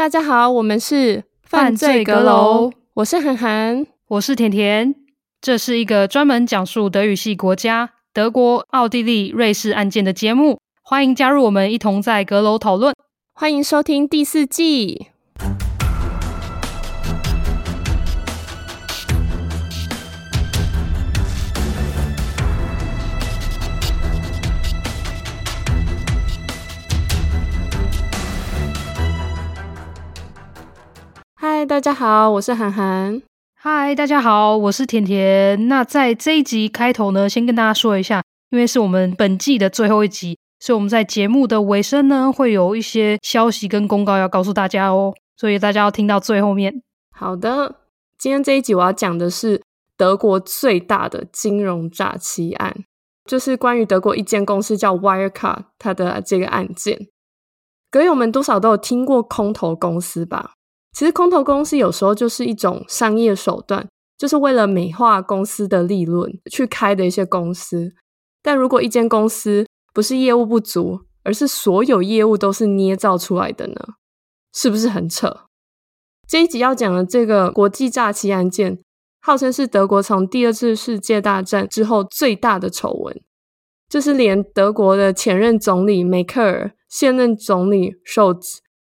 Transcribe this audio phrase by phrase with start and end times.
[0.00, 4.94] 大家好，我们是犯罪阁楼，我是涵涵，我是甜甜。
[5.42, 12.94] 这是一个专门讲述德语系国家德国、奥地利、瑞士案件的节目，欢迎加入我们，一同在阁楼讨论。
[13.34, 15.08] 欢迎收听第四季。
[31.42, 33.22] 嗨，大家好，我是涵涵。
[33.54, 35.68] 嗨，大家好，我是甜甜。
[35.68, 46.82] 那在这一集开头呢，先跟大家说一下，因为是我们本季的最后一集，所以我们在节目的尾声呢，会有一些消息跟公告要告诉大家哦，所以大家要听到最后面。
[47.10, 47.76] 好的，
[48.18, 49.62] 今天这一集我要讲的是
[49.96, 52.84] 德国最大的金融诈欺案，
[53.24, 57.08] 就是关于德国一间公司叫 Wirecard 它的这个案件。
[57.90, 60.52] 歌友们多少都有听过空投公司吧？
[60.92, 63.88] 其实空头公司有时候就是一种商业手段，
[64.18, 67.92] 就是为了美化公司的利润去开的一些公司。
[68.42, 73.76] 但如果一间公司不是业务不足，而是所有业务都是捏造出来的呢？
[74.52, 75.42] 是不是很扯？
[76.26, 78.78] 这一集要讲的这个国际诈欺案件，
[79.20, 83.20] 号称是德国从第二次世界大战之后最大的丑闻，
[83.88, 88.34] 就是连德国的前任总理梅克尔、现任总理受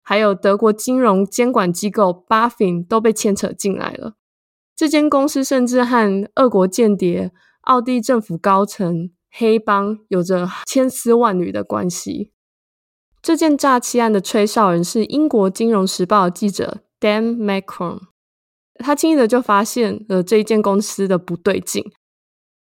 [0.08, 4.14] 还有德国金融监管机构 BaFin 都被牵扯进来了。
[4.76, 12.32] 这间公司甚至和俄国间谍、奥地政府高层、黑帮有着千丝万缕的关系。
[13.20, 18.02] 这件诈欺案的吹哨人是英国《金融时报》记者 Dan Macron，
[18.76, 21.84] 他轻易的就发现了这一间公司的不对劲。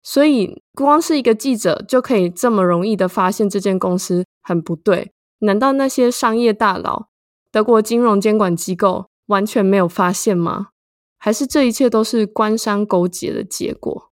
[0.03, 7.09] 所以，光是一个记者就可以这么容易的发现这间公司很不对，难道那些商业大佬？
[7.57, 10.67] 德国金融监管机构完全没有发现吗？
[11.17, 14.11] 还是这一切都是官商勾结的结果？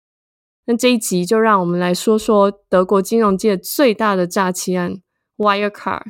[0.65, 4.95] 那这一集就让我们来说说德国金融界最大的诈欺案
[5.37, 6.05] ——Wirecard。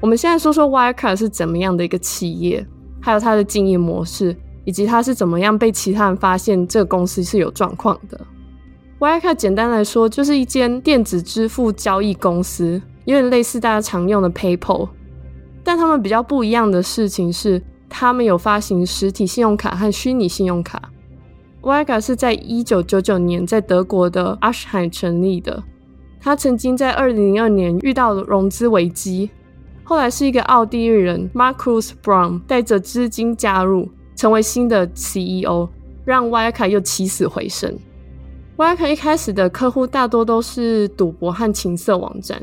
[0.00, 2.66] 我们现在说说 Wirecard 是怎么样的一个企业，
[3.02, 8.18] 还有它的经营模式，以及它是怎么样被其他人发现这个公司是有状况的。
[8.98, 14.88] Vicca 简单来说就是一间电子支付交易公司，有点类似大家常用的 PayPal，
[15.62, 20.80] 但他们比较不一样的事情是，他们有发行实体信用卡和虚拟信用卡。
[21.60, 25.62] Vicca 是在一九九九年在德国的阿什海成立的，
[26.18, 29.28] 他曾经在二零零二年遇到了融资危机，
[29.84, 35.68] 后来是一个奥地利人 Markus Braun 带着资金加入，成为新的 CEO，
[36.06, 37.76] 让 Vicca 又起死回生。
[38.56, 42.42] Wirecard 一开始的客户大多都是赌博和情色网站，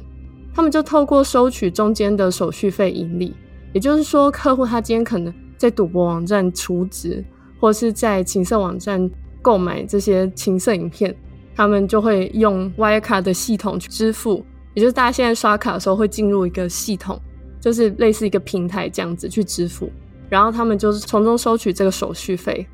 [0.53, 3.33] 他们就透过收取中间的手续费盈利。
[3.73, 7.25] 也就是说，客户他今天可能在赌博网站储值，
[7.59, 9.09] 或是在情色网站
[9.41, 11.15] 购买这些情色影片，
[11.55, 14.45] 他们就会用 w i r e c a r 的系统去支付。
[14.75, 17.19] 也就是大家现在刷卡的时候会进入一个系统，
[17.59, 19.89] 就是类似一个平台这样子去支付，
[20.29, 22.67] 然后他们就是从中收取这个手续费。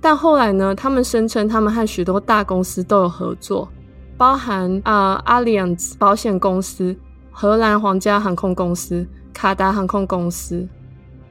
[0.00, 3.68] 但后来呢，他们声称他们和许多大公司都有合作，
[4.16, 6.96] 包含啊、呃、Allianz 保险公司、
[7.32, 10.66] 荷兰皇家航空公司、卡达航空公司。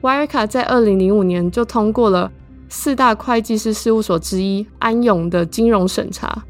[0.02, 2.30] Wirecard 在二零零五年就通过了
[2.68, 6.44] 四大会计师事务所之一安永的金融审查，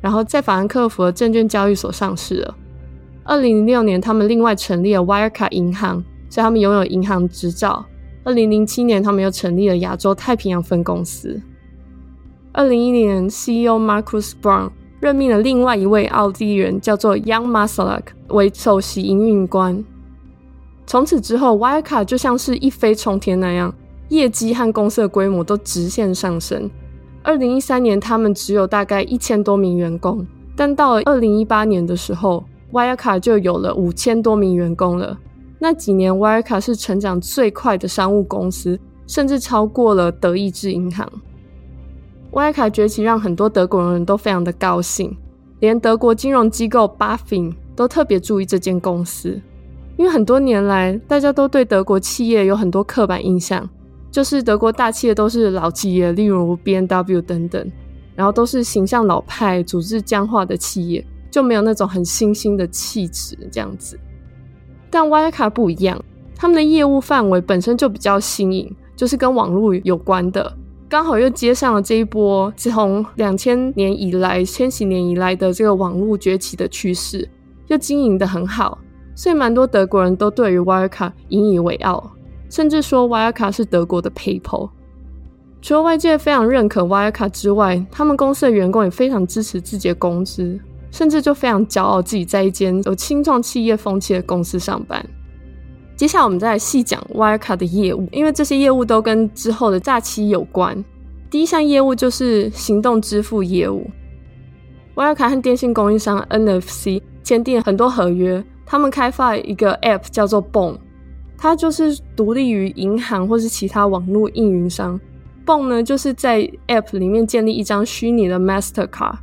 [0.00, 2.54] 然后在法兰克福的证券交易所上市了。
[3.22, 7.86] 二零零六年，他们另外成立了 Wirecard 银行，所以他们拥有银行执照。
[8.24, 11.38] 二零零七年，他们又成立了亚洲太平洋分公司。
[12.52, 19.84] 二零一零年，CEO Marcus Brown 任命了另外一位奥地利人，叫做 Young m a s a l a k 为首席营运官。
[20.86, 23.74] 从此之后，Wirecard 就像是一飞冲天那样，
[24.08, 26.70] 业绩和公司的规模都直线上升。
[27.22, 30.26] 二零一三年，他们只有大概一千多名员工，
[30.56, 35.18] 但到了二零一八年的时候，Wirecard 就有了五千多名员工了。
[35.64, 41.10] 那几年，Wirecard 是成长最快的商务公司，甚至超过了德意志银行。
[42.32, 45.16] Wirecard 崛起让很多德国人都非常的高兴，
[45.60, 49.40] 连德国金融机构 BaFin 都特别注意这间公司，
[49.96, 53.66] 因为很多年来大家都对德国企业有很多刻板印象，
[54.10, 57.72] 就是德国大企业都是老企业，例如 BMW 等等，
[58.14, 63.98] 然后都是形象老派、组织僵化的企业，就没有那种很新兴的气质这样子。
[64.94, 66.00] 但 Wirecard 不一样，
[66.36, 70.56] 他们的业务范围本身就比较新颖，就是跟网络有关的，
[70.88, 77.28] 刚好又接上了这一波从两千年以来、千禧年以来的这个网络崛起的趋势，
[77.66, 78.78] 又经营得很好，
[79.16, 82.12] 所以蛮多德国人都对于 Wirecard 引以为傲，
[82.48, 84.70] 甚至说 Wirecard 是德国的 PayPal。
[85.60, 90.56] 除了外界非常认可 Wirecard 之外，他们公司的员工也非常支持自己的公司，
[90.94, 95.04] 甚至就非常骄傲自己在一间有青创企业风气的公司上班。
[95.96, 100.84] 接下来我们再来细讲 Wirecard 的业务，因为这些业务都跟之后的诈欺有关。
[101.28, 103.90] 第一项业务就是行动支付业务。
[104.94, 110.78] Wirecard 和电信供应商 NFC 签订很多合约，他们开发一个 App 叫做 Bon，
[111.36, 115.00] 它就是独立于银行或是其他网络运营商。
[115.44, 119.16] Bon 呢，就是在 App 里面建立一张虚拟的 Mastercard，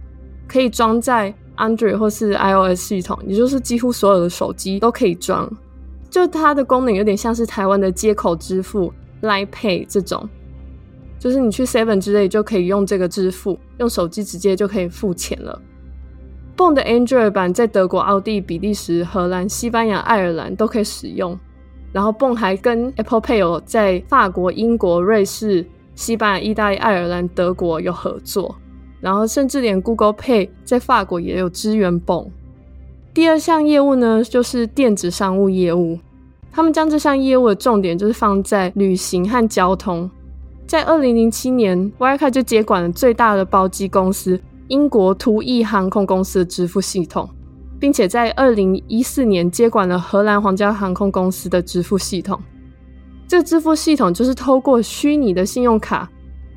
[0.50, 5.50] 可以装在 Android 或是 iOS 系统，也就是几乎所有的手机都可以装。
[6.10, 8.92] 就它的功能有点像是台湾的接口支付、
[9.22, 10.28] Line Pay 这种，
[11.18, 15.62] 就是你去 Seven 之类就可以用这个支付，用手机直接就可以付钱了。
[16.58, 21.40] Bon 的 Android 版在德国、奥地、比利时、荷兰、西班牙、爱尔兰都可以使用。
[21.94, 25.66] 然后 Bon 还跟 Apple Pay 有在法国、英国、瑞士、
[25.96, 28.56] 西班牙、意大利、爱尔兰、德国有合作。
[29.01, 32.27] 然后甚至连 Google Pay 在法国也有支援 Bon。
[33.13, 36.00] 第二项业务呢，就是电子商务业务。
[36.51, 40.09] 他们将这项业务的重点就是放在旅行和交通。
[40.68, 47.30] 在二零零七年 w i r e c a r 就接管了最大的包机公司英国途易航空公司的支付系统，
[47.80, 52.39] 并且在二零一四年接管了荷兰皇家航空公司的支付系统。
[53.27, 56.09] 这支付系统就是透过虚拟的信用卡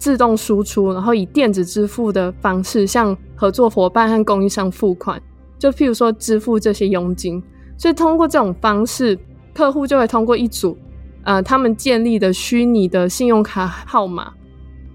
[0.04, 5.18] 自动输出，然后以电子支付的方式向合作伙伴和供应商付款。
[5.58, 7.42] 就譬如说支付这些佣金，
[7.78, 9.18] 所以通过这种方式，
[9.54, 10.76] 客户就会通过一组，
[11.22, 14.30] 呃，他们建立的虚拟的信用卡号码，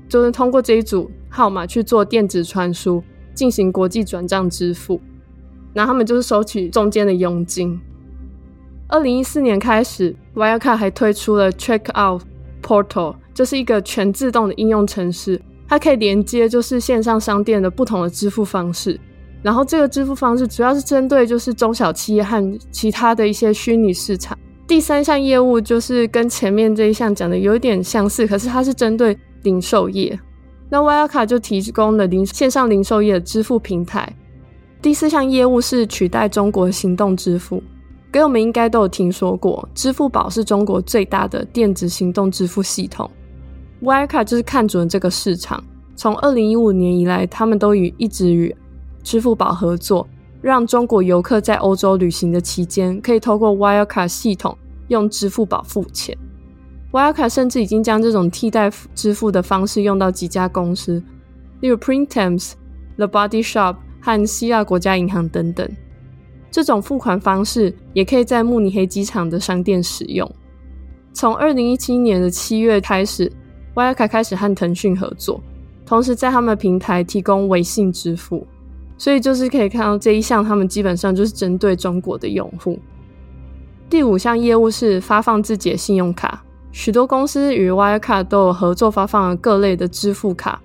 [0.07, 3.01] 就是通过这一组号码去做电子传输，
[3.33, 5.01] 进行国际转账支付，
[5.73, 7.81] 然后他们就是收取中间的佣金。
[8.87, 12.21] 二零一四年开始，Wirecard 还推出了 Checkout
[12.61, 18.99] Portal，就是一个全自动的应用程式，它可以连接就是线上商店的不同的支付方式。
[19.41, 24.37] 然后这个支付方式主要是针对就是中小企业和其他的一些虚拟市场。
[24.67, 30.19] 第三项业务就是跟前面这一项讲的有一点相似，可是它是针对零售业。
[30.69, 34.13] 那 w i r e c a 就提供了零线上零售业的支付平台。
[34.81, 37.63] 第四项业务是取代中国行动支付，
[38.11, 43.09] 给我们应该都有听说过，支付宝是中国最大的电子行动支付系统。
[43.81, 45.63] Wirecard 就是看准了这个市场，
[45.95, 48.55] 从二零一五年以来，他们都与一直与
[49.03, 50.07] 支付宝合作，
[50.41, 54.57] 让中国游客在欧洲旅行的期间，可以透过 Wirecard 系统
[54.89, 56.17] 用支付宝付钱。
[56.91, 61.01] Wirecard 甚至已经将这种替代支付的方式用到几家公司，
[61.61, 62.53] 例如 Printemps、
[62.97, 65.69] The Body Shop 和希腊国家银行等等。
[66.51, 70.29] 这种付款方式也可以在慕尼黑机场的商店使用。
[71.13, 73.31] 从二零一七年的七月开始
[73.79, 75.39] w i r e c a r 开始和腾讯合作，
[75.85, 78.45] 同时在他们平台提供微信支付。
[78.97, 82.77] 所以就是可以看到这一项，他们基本上就是针对中国的用户。
[83.89, 86.43] 第五项业务是发放自己的信用卡，
[86.73, 90.61] 许多公司与 w i r e c a r 都有合作发放了各类的支付卡。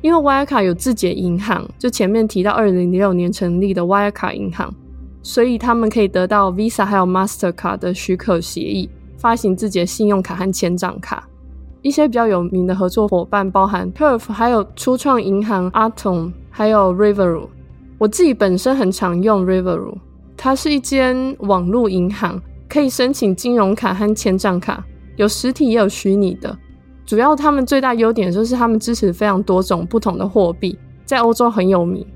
[0.00, 4.30] 因为 w i r e c a r 有自己的银行，就前面提到二零零六年成立的 w i r e c a
[4.30, 4.74] r 银行，
[5.22, 11.28] 所以他们可以得到 Visa 还有 Mastercard 的许可协议，发行自己的信用卡和签账卡。
[11.82, 17.48] 一些比较有名的合作伙伴包含 Curve，还有初创银行 Atom，还有 Riveru。
[17.98, 19.94] 我自己本身很常用 Riveru，
[20.36, 24.84] 它是一间网络银行，可以申请金融卡和签账卡，
[25.16, 26.56] 有实体也有虚拟的。
[27.06, 32.06] 主要他们最大优点就是他们支持非常多种不同的货币，在欧洲很有名。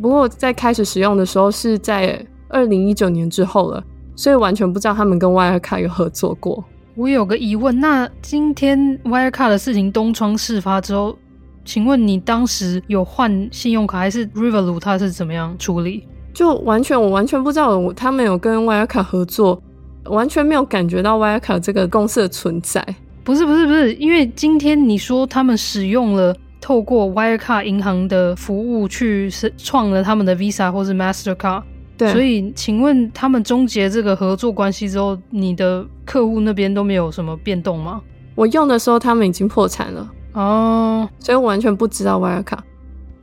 [0.00, 3.82] 不过在开始使用的时候是在二零一九年之后了，
[4.16, 6.64] 所以完全不知道他们跟 Wirecard 有合作过。
[6.98, 11.16] 我有个疑问，那今天 Wirecard 的事情东窗事发之后，
[11.64, 14.80] 请问你当时有换信用卡还是 Revolut？
[14.80, 16.08] 它是怎么样处理？
[16.34, 19.62] 就完全我完全不知道，他们有跟 Wirecard 合作，
[20.06, 22.84] 完全没有感觉到 Wirecard 这个公司的存在。
[23.22, 31.62] 不是不是不是，因为今天你说他们使用了透过 Wirecard 银行的服务去创了他们的 Visa 或是 Mastercard，
[31.98, 38.00] 对，所以请问他们终结这个合作关系之后，你的客户那边都没有什么变动吗？
[38.36, 40.08] 我用的时候他们已经破产了。
[40.34, 41.10] 哦，oh.
[41.18, 42.60] 所以我完全不知道 Wirecard。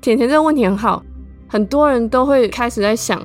[0.01, 1.01] 甜甜这个问题很好，
[1.48, 3.22] 很多人都会开始在想，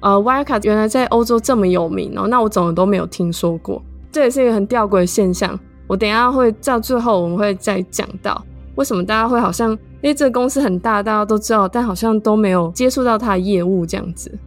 [0.00, 3.82] 呃，Wirecard 原来在欧洲这么有名哦，那我怎么都没有听说过？
[4.10, 5.58] 这也是一个很吊诡的现象。
[5.86, 8.44] 我等一下会到最后我们会再讲到。
[8.74, 14.38] 为什么大家会好像，因为，这个公司很大，大家都知道，但好像都没有接触到它的业务这样子。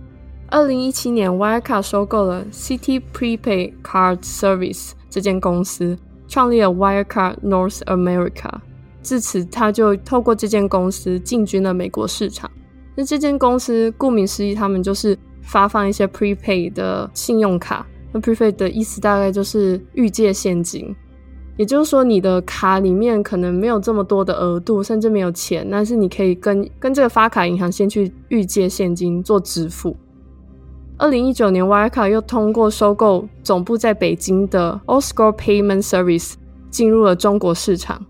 [0.47, 5.97] 二零一七年，Wirecard 收购了 City Prepaid Card Service 这间公司，
[6.27, 8.51] 创立了 Wirecard North America。
[9.01, 12.49] 自此，他就透过这间公司进军了美国市场。
[12.95, 17.85] 那这间公司顾名思义，他们就是发放一些 Prepaid 的信用卡。
[18.11, 20.95] 那 Prepaid 的意思大概就是预借现金，
[21.57, 29.95] 也就是说，你的卡里面可能没有这么多的额度，甚至没有钱，但是你可以跟跟这个发卡银行先去预借现金做支付。
[30.97, 36.35] 二零一九年，Wirecard 又通过收购总部在北京的 Allscore Payment Service
[36.69, 38.01] 进入了中国市场。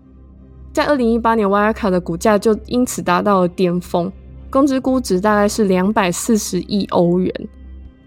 [0.72, 4.12] 在二零一八年，Wirecard 的股价就因此达到了巅峰，
[4.50, 7.48] 公司估值大概是两百四十亿欧元。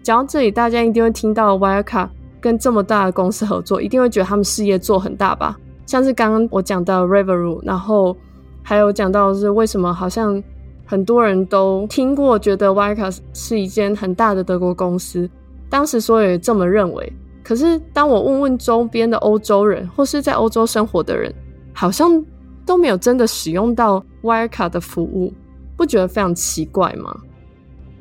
[0.02, 2.08] 讲到这里，大家一定会听到 Wirecard
[2.40, 5.58] 跟这么大的公司合作，一定会觉得他们事业做很大吧？
[5.84, 8.16] 像是刚刚我讲到 Revolut，然后
[8.62, 10.42] 还有讲到是为什么好像。
[10.90, 15.30] 很多人都听过，觉得 Wirecard 是一间很大的德国公司，
[15.68, 17.12] 当时所以也这么认为。
[17.44, 21.32] 可是当我问问周边的欧洲人，或是在欧洲生活的人，
[21.72, 22.20] 好像
[22.66, 25.32] 都没有真的使用到 Wirecard 的服务，
[25.76, 27.16] 不觉得非常奇怪吗？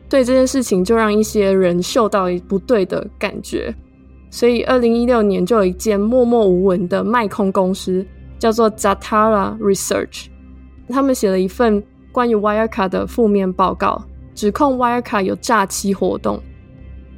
[0.09, 3.71] 对这件事情，就让一些人嗅到不对的感觉。
[4.31, 8.03] 所以，二零一六年就有一间默默无闻的卖空公司，
[8.39, 10.25] 叫做 Zatara Research，
[10.87, 11.83] 他们写了一份。
[12.19, 14.03] 关于 Wirecard 的负面报告，
[14.35, 16.43] 指控 Wirecard 有诈欺活动，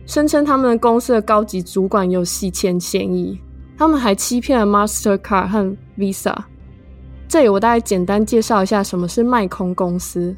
[0.06, 3.42] 声称他们公司的高级主管有洗钱嫌疑，
[3.76, 6.36] 他们还欺骗了 Mastercard 和 Visa。
[7.28, 10.36] 这里我大概简单介绍一下什么是卖空公司。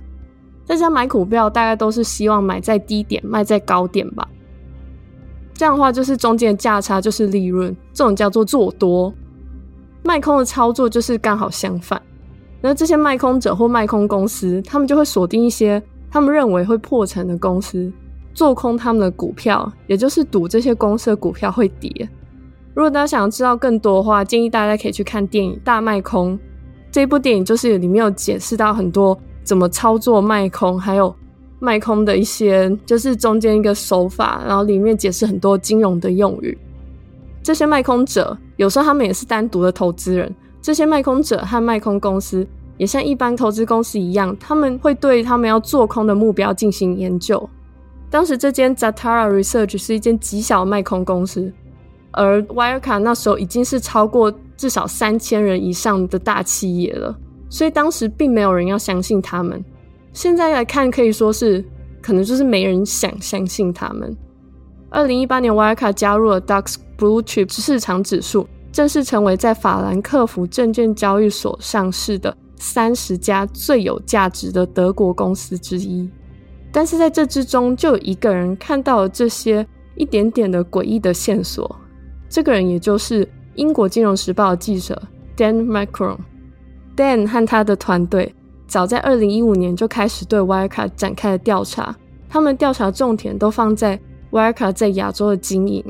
[0.66, 4.26] 大家买股票大概都是希望买在低点，卖在高点吧？
[5.54, 9.14] 这样的话就是中间价差就是利润，这种叫做做多。
[10.04, 12.02] 卖空的操作就是刚好相反。
[12.66, 17.92] 那这些卖空者或卖空公司，他们就会锁定一些他们认为会破产的公司，
[18.34, 21.92] 做空他们的股票，也就是赌这些公司的股票会跌。
[22.74, 26.38] 如果大家想要知道更多的话，建议大家可以去看电影《大卖空》
[26.90, 31.14] 这部电影，就是里面有解释到很多怎么操作卖空，还有
[31.60, 36.58] 卖空的一些就是中间一个手法，然后里面解释很多金融的用语。
[37.44, 40.34] 这些卖空者有时候他们也是单独的投资人。
[40.64, 47.50] 这些卖空者和卖空公司也像一般投资公司一样，他们会对他们要做空的目标进行研究。
[48.10, 51.52] 当时这间 Zatara Research 是一间极小的卖空公司，
[52.12, 57.14] 而 Wirecard 那时候已经是超过至少三千人以上的大企业了，
[57.50, 59.62] 所以当时并没有人要相信他们。
[60.14, 61.62] 现在来看，可以说是
[62.02, 64.16] 可能就是没人想相信他们。
[64.90, 68.48] 二零一八年，Wirecard 加入了 DAX Blue Chip 市场指数。
[68.74, 76.10] 正式成为在法兰克福证券交易所上市的三十家最有价值的德国公司之一，
[76.72, 79.66] 但是在这之中，就有一个人看到了这些
[79.96, 81.76] 一点点的诡异的线索。
[82.28, 85.00] 这个人也就是英国金融时报的记者
[85.38, 86.18] Dan Macron。
[86.96, 88.34] Dan 和他的团队
[88.68, 91.96] 早在二零一五年就开始对 Wirecard 展开了调查，
[92.28, 94.00] 他们调查重点都放在
[94.32, 95.84] Wirecard 在亚洲的经营。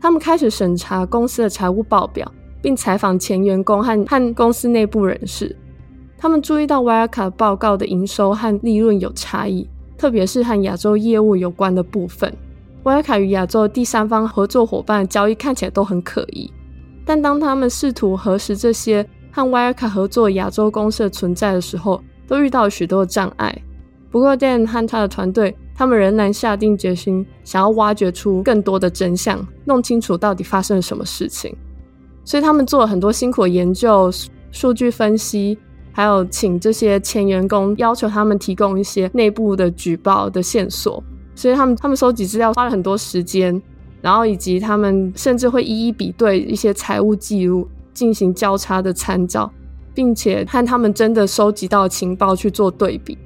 [0.00, 2.26] 他们开始审查公司的财务报表，
[2.62, 5.54] 并采访前员工和和公司内部人士。
[6.16, 12.34] 他们注意到 Wirecard 报告的营收和利润有差异，特别是和亚洲业务有关的部分。
[12.82, 16.50] Wirecard 与亚洲第三方合作伙伴的交易看起来都很可疑，
[17.04, 23.54] 但当他们试图核实这些和 Wirecard 合作亚洲公司的存在的时候，都遇到了许多的障碍。
[24.10, 25.54] 不过，Dan 和他的团队。
[25.80, 31.56] 他们仍然下定决心，想要挖掘出更多的真相，弄清楚到底发生了什么事情。
[32.22, 34.10] 所以他们做了很多辛苦的研究、
[34.50, 35.56] 数据分析，
[35.90, 41.02] 还有请这些前员工要求他们提供一些内部的举报的线索。
[41.34, 43.58] 所以他们他们收集资料花了很多时间，
[44.02, 49.50] 然后以及他们甚至会一一比对一些财务记录，进行交叉的参照，
[49.94, 53.16] 并且和他们真的收集到情报去做对比。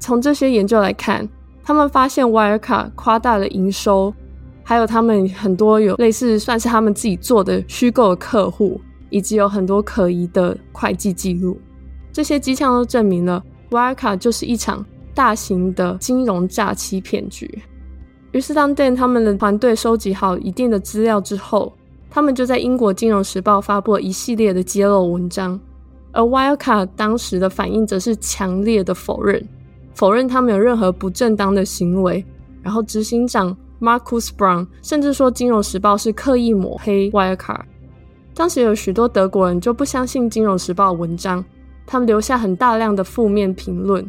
[0.00, 1.28] 从这些研究来看。
[1.64, 4.12] 他们发现 Wirecard 夸大了营收，
[4.64, 11.58] 还有他们很多有类似算是他们自己做的虚构的客户，以及有很多可疑的会计记录。
[12.12, 17.62] 这些迹象都证明了 Wirecard 就是一场大型的金融诈欺骗局。
[18.32, 21.72] 于是，当 Dan 他们的团队收集好一定的资料之后，
[22.10, 25.60] 他们就在英国金融时报发布了一系列的揭露文章，
[26.12, 29.46] 而 Wirecard 当时的反应则是强烈的否认。
[29.94, 32.24] 否认他们有任何不正当的行为，
[32.62, 37.60] 然后执行长 Markus Braun 甚至说《金融时报》是刻意抹黑 Wirecard。
[38.34, 41.44] 当时有许多德国人就不相信《金融时报》文章，
[41.86, 44.08] 他们留下很大量的负面评论，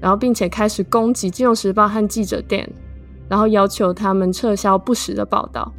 [0.00, 2.66] 然后并且开始攻击《金融时报》和记者 Dan，
[3.28, 5.72] 然后要求他们撤销不实的报道。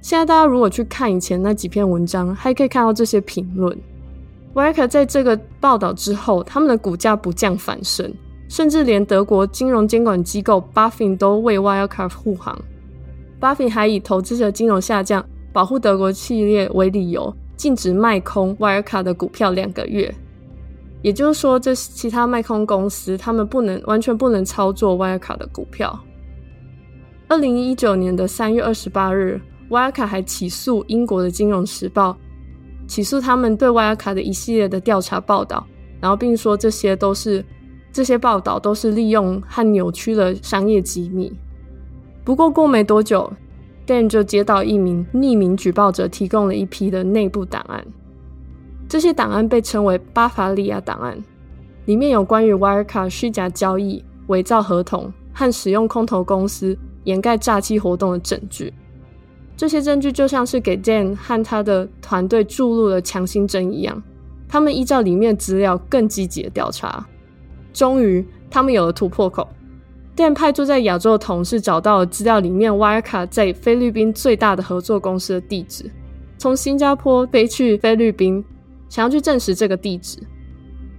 [0.00, 3.76] 现在大家如果去看以前那几篇文章，还可以看到这些评论。
[4.54, 8.10] Wirecard 在这个报道之后，他们的股价不降反升，
[8.48, 12.58] 甚至连德国金融监管机构 BaFin 都为 Wirecard 护航。
[13.40, 20.14] BaFin 还以投资者金融下降、保护德国企业为理由，禁止卖空 Wirecard 的股票两个月。
[21.02, 25.98] 也就是说，这其他卖空公司他们不能完全不能操作 Wirecard 的股票。
[27.28, 29.40] 二零一九年的三月二十八日。
[29.70, 32.10] Wirecard 还起诉英国的《金融时报》，
[32.86, 35.66] 起诉他们对 Wirecard 的一系列的调查报道，
[36.02, 37.42] 然后并说这些都是
[37.94, 41.32] 这些报道都是利用和扭曲的商业机密。
[42.24, 43.32] 不过过没多久
[43.86, 47.86] ，Dan 就接到一名匿名举报者提供了一批的内部档案，
[48.88, 51.16] 这些档案被称为巴伐利亚档案，
[51.84, 58.74] 里面有关于 Wirecard 虚假交易、伪造合同和使用空投公司掩盖诈欺活动的证据。
[59.56, 64.02] 这些证据就像是给 Dan 和他的团队注入了强心针一样，
[64.48, 67.06] 他们依照里面资料更积极的调查，
[67.74, 69.46] 终于他们有了突破口。
[70.16, 75.90] 店派驻在亚洲的同事找到了资料里面 Wirecard 在菲律宾最大的合作公司的地址，
[76.38, 78.42] 从新加坡飞去菲律宾，
[78.88, 80.20] 想要去证实这个地址，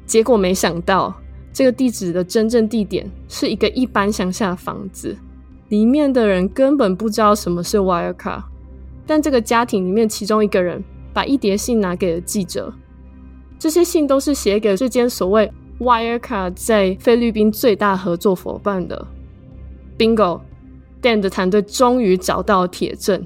[0.06, 1.16] 结果没想到
[1.54, 5.16] 这个地址的真正地点是一个一般乡下的房子。
[5.70, 8.44] 里面的人根本不知道什么是 Wirecard，
[9.08, 12.74] 但这个家庭里面其中一个人把一叠信拿给了记者，
[13.58, 19.06] 这些信都是写给这间所谓 Wirecard 在菲律宾最大合作伙伴的。
[19.98, 23.26] Bingo，Dan 的团队终于找到铁证。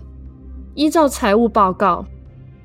[0.73, 2.05] 依照财务报告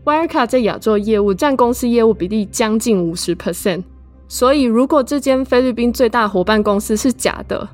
[0.04, 3.82] ，Wirecard 在亚洲业务占公司业务比例将近五十 percent，
[4.28, 7.68] 所以如果这间菲律宾最大伙伴公司是假的，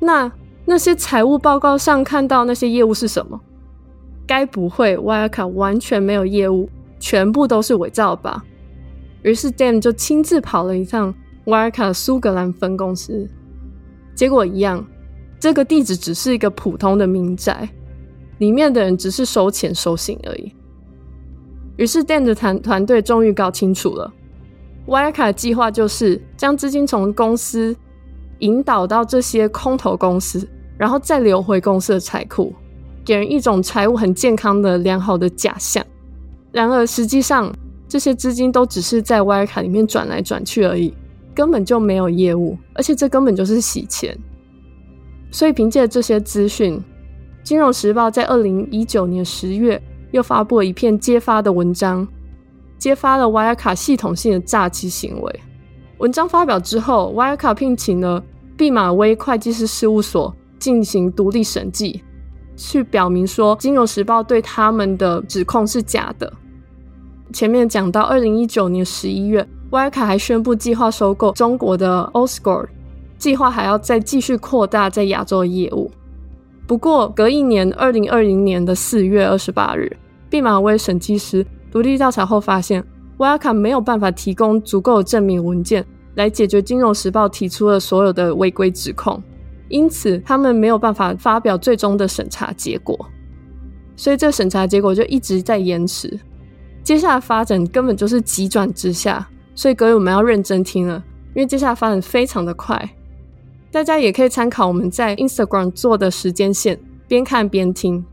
[0.00, 0.30] 那
[0.64, 3.40] 那些财务报告上看到那些业务是什么？
[4.26, 8.44] 该不会 Wirecard 完全没有业务，全部都是伪造吧？
[9.22, 11.14] 于是 Dan 就亲自跑了一趟
[11.46, 13.26] Wirecard 苏格兰分公司，
[14.14, 14.84] 结果一样，
[15.40, 17.68] 这个地址只是一个普通的民宅，
[18.38, 20.52] 里面的人只是收钱收信而已。
[21.76, 24.12] 于是 Dan 的团团队终于搞清楚了
[24.86, 27.74] ，Wirecard 计划就是将资金从公司
[28.40, 30.46] 引导到这些空头公司。
[30.78, 32.54] 然后再流回公司的财库，
[33.02, 35.82] 给人一种财务很健康的良好的假象。
[36.52, 37.50] 然而实际上，
[37.88, 40.92] 这些资金都只是在 Wirecard 里面转来转去而已，
[41.36, 44.18] 根本就没有业务，而且这根本就是洗钱。
[45.30, 46.76] 所以凭借这些资讯，
[47.44, 52.08] 《金融时报》在二零一九年十月又发布了一篇揭发的文章，
[52.78, 55.40] 揭发了 Wirecard 系统性的诈欺行为。
[55.98, 58.24] 文章发表之后，Wirecard 聘请了
[58.56, 60.34] 毕马威会计师事务所。
[60.58, 62.02] 进行独立审计，
[62.56, 66.32] 去表明说《金融时报》对他们的指控是假的。
[67.30, 72.66] 前面讲到，二零一九年十一月，Wirecard 还宣布计划收购中国的 Oscore，
[73.18, 75.90] 计划还要再继续扩大在亚洲的业务。
[76.66, 79.96] 不过，隔一年，二零二零年的四月二十八日，
[80.28, 82.84] 毕马威审计师独立调查后发现
[83.18, 89.22] ，Wirecard 没有办法提供足够的证明文件来解决《金融时报》提出的所有的违规指控。
[89.68, 92.96] 因此，他们没有办法发表最终的审查结果，
[93.96, 96.18] 所以这审查结果就一直在延迟。
[96.82, 101.02] 接下来发展根本就是急转直下，所以各位我们要认真听了，
[101.34, 102.90] 因为接下来发展非常的快。
[103.72, 108.04] 大家也可以参考我们在 Instagram 做的时间线，边看边听。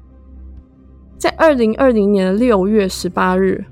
[1.18, 3.64] 在二零二零年的六月十八日，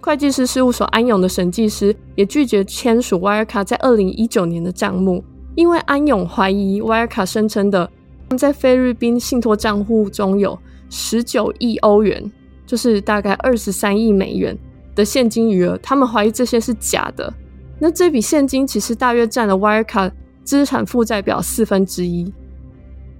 [0.00, 5.24] 会计师事务所安永的审计师也拒绝签署 Wirecard 在二零一九年的账目。
[5.54, 7.90] 因为安永怀疑 Wirecard 声称的
[8.36, 10.58] 在菲律宾信托账户中有
[10.90, 12.30] 十九亿欧元，
[12.66, 14.56] 就是大概二十三亿美元
[14.96, 17.32] 的现金余额，他们怀疑这些是假的。
[17.78, 20.10] 那这笔现金其实大约占了 Wirecard
[20.42, 22.32] 资产负债表四分之一。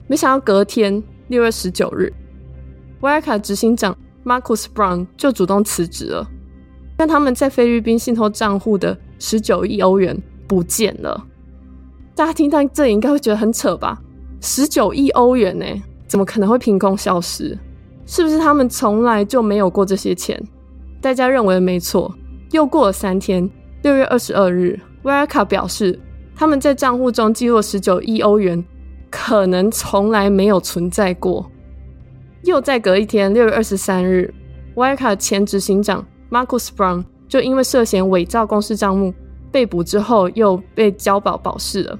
[0.08, 2.12] 没想到隔天六月十九日
[3.00, 6.26] ，Wirecard 执行长 Marcus Brown 就主动辞职了，
[6.96, 10.16] 但他们在菲律宾信托账户的十九亿欧元
[10.48, 11.26] 不见了。
[12.14, 14.00] 大家听到这里应该会觉得很扯吧？
[14.40, 15.66] 十九亿欧元呢，
[16.06, 17.58] 怎么可能会凭空消失？
[18.06, 20.42] 是不是他们从来就没有过这些钱？
[21.00, 22.14] 大家认为没错。
[22.52, 23.48] 又过了三天，
[23.82, 25.98] 六月二十二日，Wirecard 表示
[26.34, 28.64] 他们在账户中记录十九亿欧元，
[29.10, 31.50] 可能从来没有存在过。
[32.44, 34.32] 又再隔一天，六月二十三日
[34.74, 39.12] ，Wirecard 前执行长 Marcus Brown 就因为涉嫌伪造公司账目。
[39.52, 41.98] 被捕之后又被交保保释了。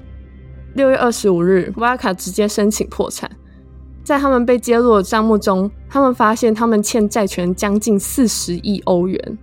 [0.75, 3.31] 六月二十五日，Wirecard 直接申请破产。
[4.07, 9.39] 在他们被揭露的账目中，他们发现他们欠债权将近四十亿欧元。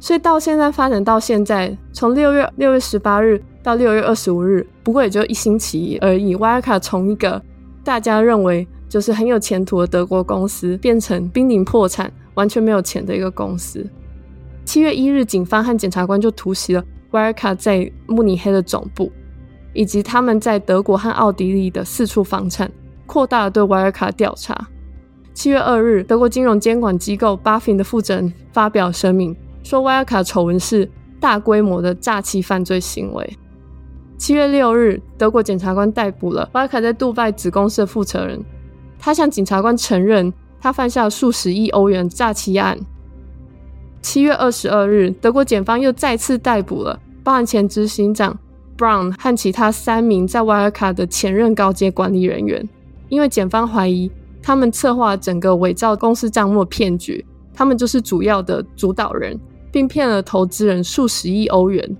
[0.00, 6.34] 所以到现在发展到现在，从六月六月十八日到六月二十五日，不过也就一星期而已。
[6.34, 7.40] Wirecard 从一个
[7.84, 13.86] 大家认为就是很有前途的德国公司，变成濒临破产、完全没有钱的一个公司。
[14.64, 19.12] 七月一日，警方和检察官就突袭了 Wirecard 在慕尼黑的总部。
[19.74, 22.70] 以及他们在德国和奥地利的四处房产，
[23.06, 24.68] 扩大了对维尔卡调查。
[25.34, 30.88] 七月二日，德国金融监管机构 BaFin 的负责人发表声明，说维尔卡丑闻是
[31.18, 33.38] 大规模的诈欺犯罪行为。
[34.18, 38.44] 七月六日，德国检察官逮捕了维尔卡在杜拜子公司的负责人，
[38.98, 42.78] 他向检察官承认他犯下数十亿欧元诈欺案。
[44.00, 48.38] 七月二十二日，德国检方又再次逮捕了包含前执行长。
[48.76, 52.68] Brown 和其他三名在维尔卡的前任高阶管理人员，
[53.12, 54.10] 因为检方怀疑
[54.42, 57.22] 他们策划整个伪造公司账目骗局，
[57.52, 59.38] 他们就是主要的主导人，
[59.70, 61.96] 并骗了投资人数十亿欧元。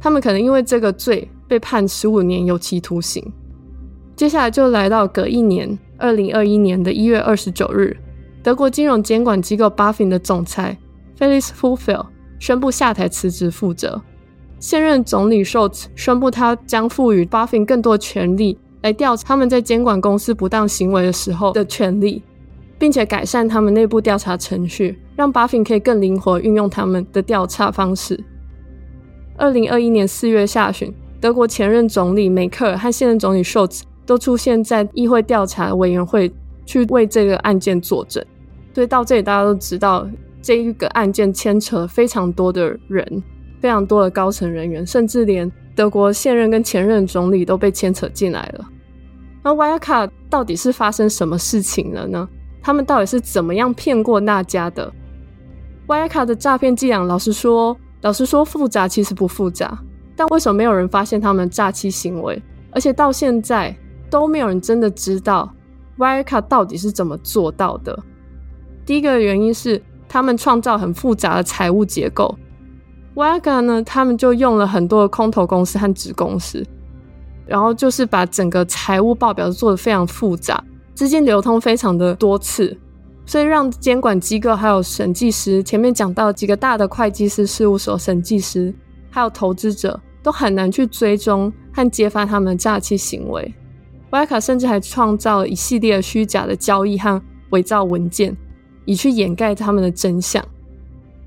[0.00, 3.32] 他们可能因为这个罪被判十五年有期徒刑。
[4.16, 7.96] 接下来就来到隔一年，二零二一年的一月二十九日，
[8.42, 10.76] 德国金融监管机构 BaFin 的总裁
[11.16, 12.06] Felix Hohlfeld
[12.40, 14.02] 宣布下台辞职负责。
[14.58, 22.22] 现任总理 Scholz 宣布，他将赋予 BaFin 更多权力来调查他们在监管公司不当行为的时候的权利，
[22.78, 28.22] 并且改善他们内部调查程序，让 Baffin 可以更灵活运用他们的调查方式。
[29.36, 36.32] 二零二一年四月下旬，德国前任总理梅克尔和现任总理 Scholz 都出现在议会调查委员会，
[36.64, 38.24] 去为这个案件作证。
[38.72, 40.08] 所以到这里，大家都知道
[40.40, 43.22] 这一个案件牵扯了非常多的人。
[43.58, 48.68] 非常多的高层人员，甚至连德国现任跟前任总理都被牵扯进来了。
[49.46, 52.28] 那 Yaka 到底是发生什么事情了呢？
[52.60, 54.92] 他们到底是怎么样骗过那家的
[55.86, 59.78] Yaka 的诈骗伎俩，老实说，老实说复杂其实不复杂，
[60.16, 62.42] 但为什么没有人发现他们诈欺行为？
[62.72, 63.72] 而且到现在
[64.10, 65.48] 都没有人真的知道
[65.96, 67.96] Yaka 到底是怎么做到的？
[68.84, 72.36] 第一个原因是他们创造很复杂的财务结构。
[73.14, 76.66] Yaka 呢，他们就用了很多的空头公司和子公司，
[77.46, 80.62] 然后就是把整个财务报表做得非常复杂，
[80.94, 82.76] 资金流通非常的多次，
[83.24, 88.74] 所以让监管机构还有审计师，前面讲到几个大的会计师事务所审计师，
[89.10, 93.54] 还有投资者都很难去追踪和揭发他们的诈欺行为。
[94.10, 98.36] Wirecard 甚至还创造了一系列虚假的交易和伪造文件，
[98.84, 100.44] 以去掩盖他们的真相。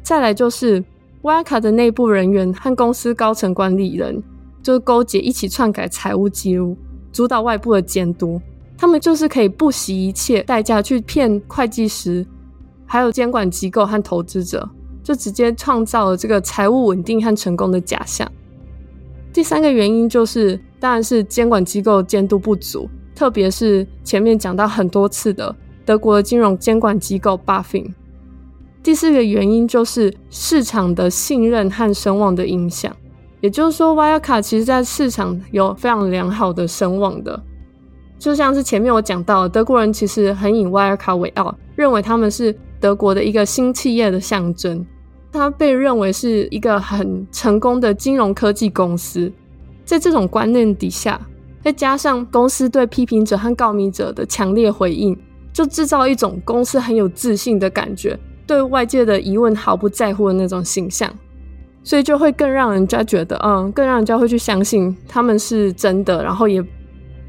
[0.04, 0.84] 再来就是。
[1.22, 4.24] w i r c a 的内部人员和公司高层管理人
[4.62, 6.78] 就是勾结，一起篡改财务记录，
[7.12, 8.41] 主导外部的监督。
[8.78, 12.26] 他们就是可以不惜一切代价去骗会计师，
[12.86, 14.69] 还有监管机构和投资者，
[15.04, 18.32] 就直接创造了这个财务稳定和成功的假象。
[19.34, 25.54] 第三个原因就是，当然是监管机构监督不足，特别是前面讲到很多次的
[25.86, 27.93] 德国的金融监管机构 BaFin。
[28.82, 32.95] 第四个原因就是市场的信任和声望的影响，
[33.41, 37.41] 也就是说，Wirecard 其实在市场有非常良好的声望的，
[38.17, 44.86] 就像是前面我讲到，德国人其实很以 Wirecard 为傲，认为他们是德国的一个新企业的象征，
[45.32, 49.32] 它被认为是一个很成功的金融科技公司。
[49.86, 51.19] 在这种观念底下，
[51.63, 55.17] 再加上公司对批评者和告密者的强烈回应，
[55.52, 58.19] 就制造一种公司很有自信的感觉。
[58.45, 61.12] 对外界的疑问毫不在乎的那种形象，
[61.84, 66.63] 所以就会更让人家觉得，嗯，更让人家会去相信他们是真的，然后也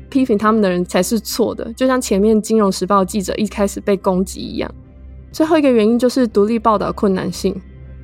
[0.08, 1.72] 批评他们的人才是错的。
[1.74, 4.70] 就像前面《金融时报》记者一开始被攻击一样。
[5.32, 7.54] 最后一个原因就是独立报道困难性。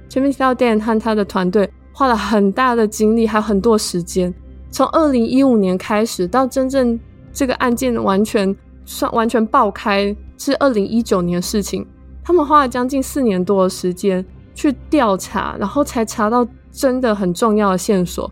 [0.09, 4.33] 前面提到 Dan 和他的团队花了很大的精力，还有很多时间，
[4.71, 6.99] 从二零一五年开始到真正
[7.33, 8.55] 这个案件完全
[8.85, 11.85] 算完全爆开，是二零一九年的事情。
[12.23, 14.25] 他们花了将近四年多的时间
[14.57, 18.29] 去调查，然后才查到真的很重要的线索。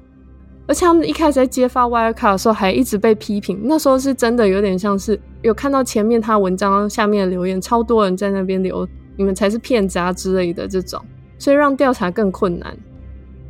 [0.66, 3.60] 而且他们一开始在揭发 Wirecard 的时候，还一直被批评。
[3.64, 11.00] 那时候是真的有点像是有看到前面他文章下面留言，超多人在那边留“你们才是骗子啊”之类的这种，
[11.38, 12.76] 所以让调查更困难。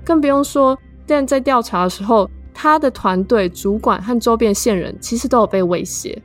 [0.04, 6.20] 更不用说，但在调查的时候，他的团队主管和周边线人其实都有被威胁。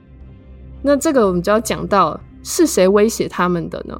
[0.81, 2.19] 那这个我们就要讲到。
[2.41, 3.99] 是谁威胁他们的呢？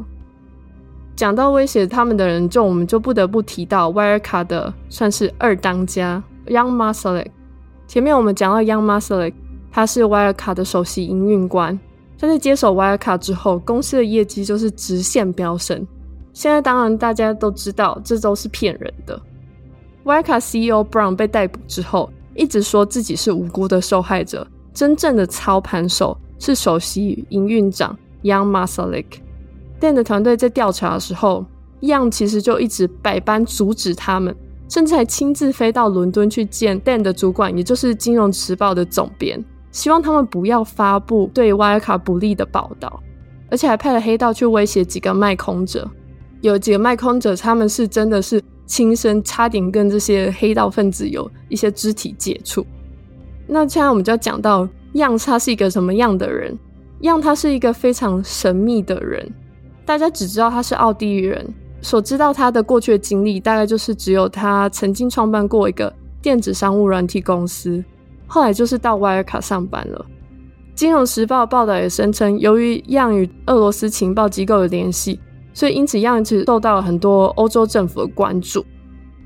[1.20, 7.28] 讲到威胁他们的人，就我们就不得不提到 Wirecard 的算是二当家 Young Masalek。
[7.90, 9.34] 前面我们讲到 Young Masalek，
[9.70, 11.78] 他是 Wirecard 的首席营运官。
[12.18, 15.86] 他在接手 Wirecard 之后，公司的业绩就是直线飙升。
[16.32, 19.22] 现在当然大家都知道，这都是骗人的。
[20.06, 29.04] Wirecard CEO Brown 被逮捕之后，一直说自己是无辜的受害者，真正的操盘手是首席营运长 Young Masalek。
[29.80, 31.46] Dan 的团队在调查的时候
[31.82, 34.36] ，Young 其实就一直百般阻止他们，
[34.68, 43.02] 甚至还亲自飞到伦敦去见 Dan 的主管，也就是《金融时报》的总编，希望他们不要发布对 w i r e c a r 不利的报道，
[43.50, 45.90] 而且还派了黑道去威胁几个卖空者。
[46.42, 52.66] 有几个卖空者，他们是真的是亲身差点跟这些黑道分子有一些肢体接触。
[53.48, 56.58] 那现在我们就要讲到 Jan 他是一个什么样的人
[57.02, 59.30] ？Jan 他是一个非常神秘的人。
[59.90, 67.84] 大家只知道他是奥地利人，所知道他的过去的经历，大概就是只有他曾经创办过一个电子商务软体公司，
[68.28, 70.06] 后来就是到维尔卡上班了。
[70.76, 75.20] 金融时报报道也声称，由于样与俄罗斯情报机构有联系，
[75.56, 78.64] 所以因此样一直受到了很多欧洲政府的关注。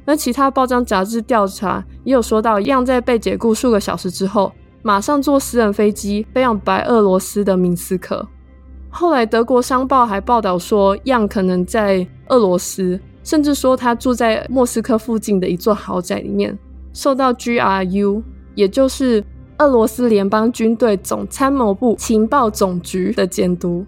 [0.05, 4.49] 那其他报章杂志调查也有说到样在被解雇数个小时之后，
[4.81, 8.25] 马上坐私人飞机飞往白俄罗斯的明斯克。
[8.95, 16.55] 后来，德国商报还报道说样可能在俄罗斯，甚至说他住在莫斯科附近的一座豪宅里面，
[16.93, 18.21] 受到 GRU，
[18.53, 19.21] 也就是
[19.57, 23.83] 俄罗斯联邦军队总参谋部情报总局的监督。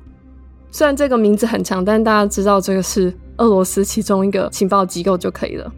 [0.72, 5.72] 虽然这个名字很长，但大家知道这个是俄罗斯其中一个情报机构就可以了。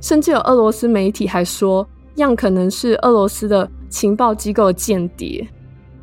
[0.00, 5.46] 甚至有俄罗斯媒体还说样可能是俄罗斯的情报机构间谍，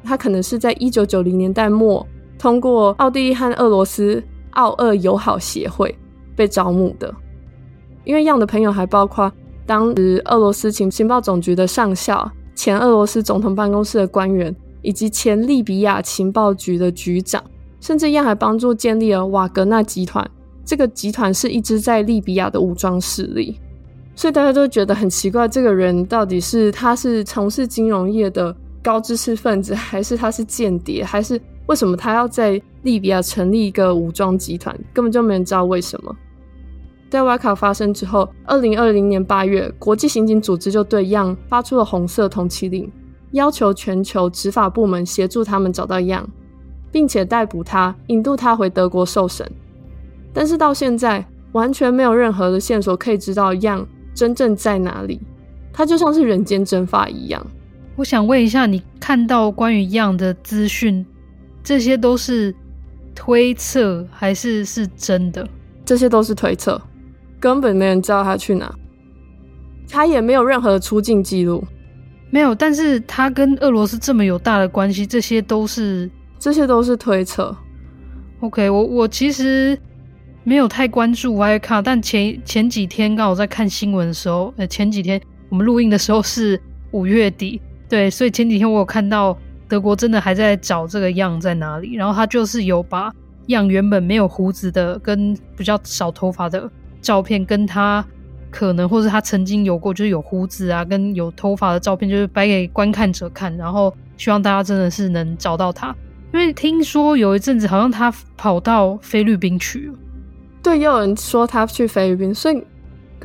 [0.04, 2.06] 他可能是在一九九零年代末。
[2.38, 4.22] 通过奥地利和俄罗斯
[4.52, 5.94] 奥俄友好协会
[6.36, 7.14] 被招募的，
[8.04, 9.32] 因为样的朋友还包括
[9.66, 17.44] 当时俄罗斯情情报总局的上校、前俄罗斯总统办公室的官员，以及前利比亚情报局的局长，
[17.80, 20.30] 甚至样还帮助建立了瓦格纳集团。
[20.64, 23.60] 这个集团是一支在利比亚的武装势力，
[24.16, 31.40] 所以大家都觉得很奇怪，这个人到底是他是从事金融业的高知识分子，还是他是间谍，还是？
[31.68, 34.78] 为什么他要在利比亚成立一个武装集团？
[34.94, 36.16] 根本就没人知道为什么。
[37.10, 42.92] 在瓦卡发生之后，二零二零年八月，国际刑警组织就对样发出了红色通缉令，
[43.32, 46.28] 要求全球执法部门协助他们找到样
[46.92, 49.50] 并且逮捕他，引渡他回德国受审。
[50.34, 55.22] 但是到现在，完全没有任何的线索可以知道样真正在哪里，
[55.72, 57.46] 他就像是人间蒸发一样。
[57.96, 61.06] 我想问一下，你看到关于样的资讯？
[61.66, 62.56] 这些都是
[63.16, 65.46] 推测还是是真的？
[65.84, 66.80] 这些都是推测，
[67.40, 68.72] 根本没人知道他去哪，
[69.90, 71.66] 他也没有任何的出境记录，
[72.30, 72.54] 没有。
[72.54, 77.56] 但是他跟俄罗斯这么有大的关系，这些都是这些都是推测。
[78.42, 79.76] OK，我我其实
[80.44, 89.36] 没有太关注 Wirecard，但前前几天刚好在看新闻的时候，呃，前几天我们录音的时候是五月底，对，所以前几天我有看到。
[89.68, 93.12] 德国真的还在找这个样在哪里，然后他就是有把
[93.48, 96.70] 样原本没有胡子的跟比较少头发的
[97.02, 98.06] 照片，跟他
[98.50, 105.96] 可能或是他曾经有过就是有胡子啊跟有头发的照片，就是摆给观看者看，然后希望大家真的是能找到他，
[106.34, 109.94] 因为听说有一阵子好像他跑到菲律宾去了，
[110.64, 112.64] 对，也有人说他去菲律宾，所以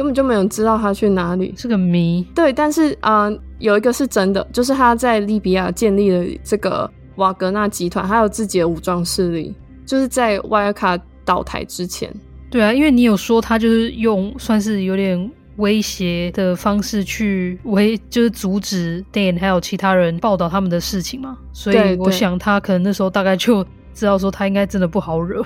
[0.00, 2.26] 根本就没有人知道他去哪里，是个谜。
[2.34, 3.24] 对，但是啊。
[3.24, 12.10] 呃有一个是真的，就是他在利比亚建立了这个瓦格纳集团，还有自己的武装势力，就是在 Wirecard 倒台之前。
[12.50, 25.44] 对啊，因为你有说他就是用算是有点威胁的方式去威，就是阻止 Dan 还有其他人报道他们的事情嘛，所以我想他可能那时候大概就知道说他应该真的不好惹。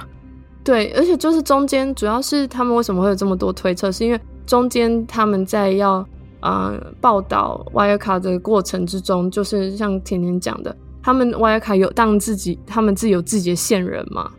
[0.62, 6.06] 对，而且就是中间主要是他们为什么会有这么多推测，是因为中间他们在要。
[6.40, 14.30] 啊、呃，报道 Wirecard 的过程之中，就是像甜甜讲的，他们 Wirecard 有当自己，他们自己有自己的线人嘛。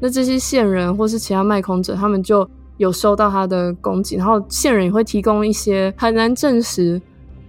[0.00, 6.98] 那这些线人或是其他卖空者，他们就有收到他的攻击，然后线人也会提供一些很难证实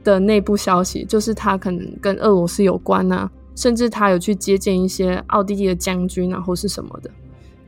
[0.04, 7.10] 的内部消息，就是他可能跟俄罗斯有关啊，甚至他有去接见一些奥地利的将军啊，或是什么的。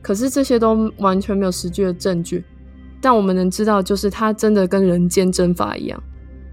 [0.02, 2.44] 可是这些都完全没有实际的证据，
[3.04, 6.02] 但我们能知道，就是他真的跟人间蒸发一样。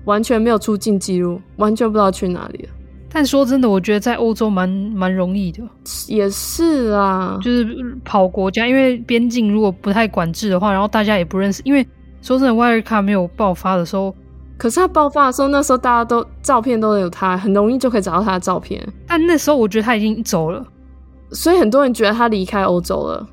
[0.03, 2.69] 完全没有出境记录，完全不知道去哪里了。
[3.09, 5.63] 但说真的，我觉得在欧洲蛮蛮容易的，
[6.07, 7.65] 也是啊，就是
[8.03, 11.87] 跑国家，因为边境如果不太管制的话，然后大家也不认识，因为
[12.21, 14.13] 说真的，Wirecard 没有爆发的时候，
[14.57, 18.85] 可是他爆发的时候，那时候大家都照片都有他，很容易就可以找到他的照片。
[19.07, 20.65] 但那时候我觉得他已经走了，
[21.31, 23.27] 所以很多人觉得他离开欧洲了。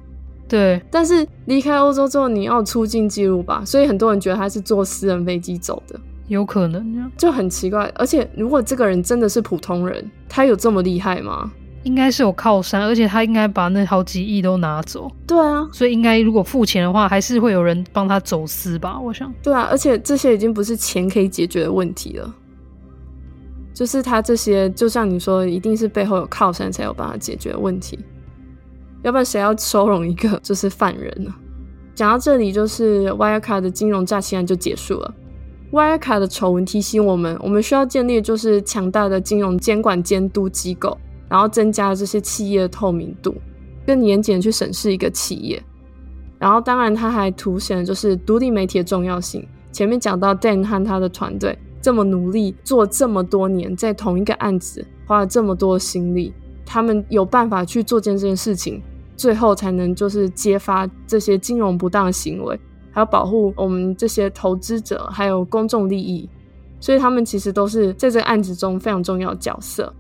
[0.49, 6.01] 对，但是离开欧洲之后，你要出境记录吧，所以很多人觉得他是坐私人飞机走的。
[6.29, 7.91] 有可能，就很奇怪。
[7.95, 11.51] 而且，如果这个人真的是普通人，他有这么厉害吗？
[11.85, 15.11] 应该是有靠山，而且他应该把那好几亿都拿走。
[15.27, 18.99] 对啊，所以应该如果付钱的话，还是会有人帮他走私吧？
[19.01, 19.33] 我想。
[19.43, 22.35] 对啊，而且这些已经不是钱可以解决的问题了。
[23.73, 27.99] 就是他这些，就像你说，一定是背后有靠山才有办法解决的问题。
[29.03, 31.33] 要不然谁要收容一个就是犯人呢？
[31.95, 35.15] 讲到这里，就是 Wirecard 的金融诈欺案就结束了。
[35.73, 40.97] Wirecard 的丑闻提醒我们，我们需要建立就是强大的金融监管监督机构，
[41.29, 43.35] 然后增加这些企业的透明度，
[43.87, 45.63] 更严谨的去审视一个企业。
[46.39, 49.45] 然后，当然，它还凸显就是独立媒体的重要性。
[49.73, 56.33] 前面讲到 Dan 和他的团队这么努力做这么多年，在同一个案子花了这么多心力，
[56.65, 58.81] 他们有办法去做这件事情，
[59.19, 62.59] 最后才能就是揭发这些金融不当行为。
[62.91, 66.29] 还要保护我们这些投资者，还有公众利益，
[66.81, 69.93] 所以他们其实都是在这个案子中非常重要的角色。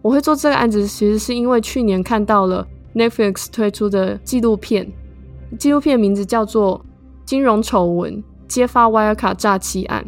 [0.00, 4.90] 我会做这个案子，其实是因为去年看到了 Netflix 推出的纪录片，
[5.58, 6.80] 纪录片名字叫做
[7.24, 10.04] 《金融丑闻：揭发 Wirecard 诈欺案》。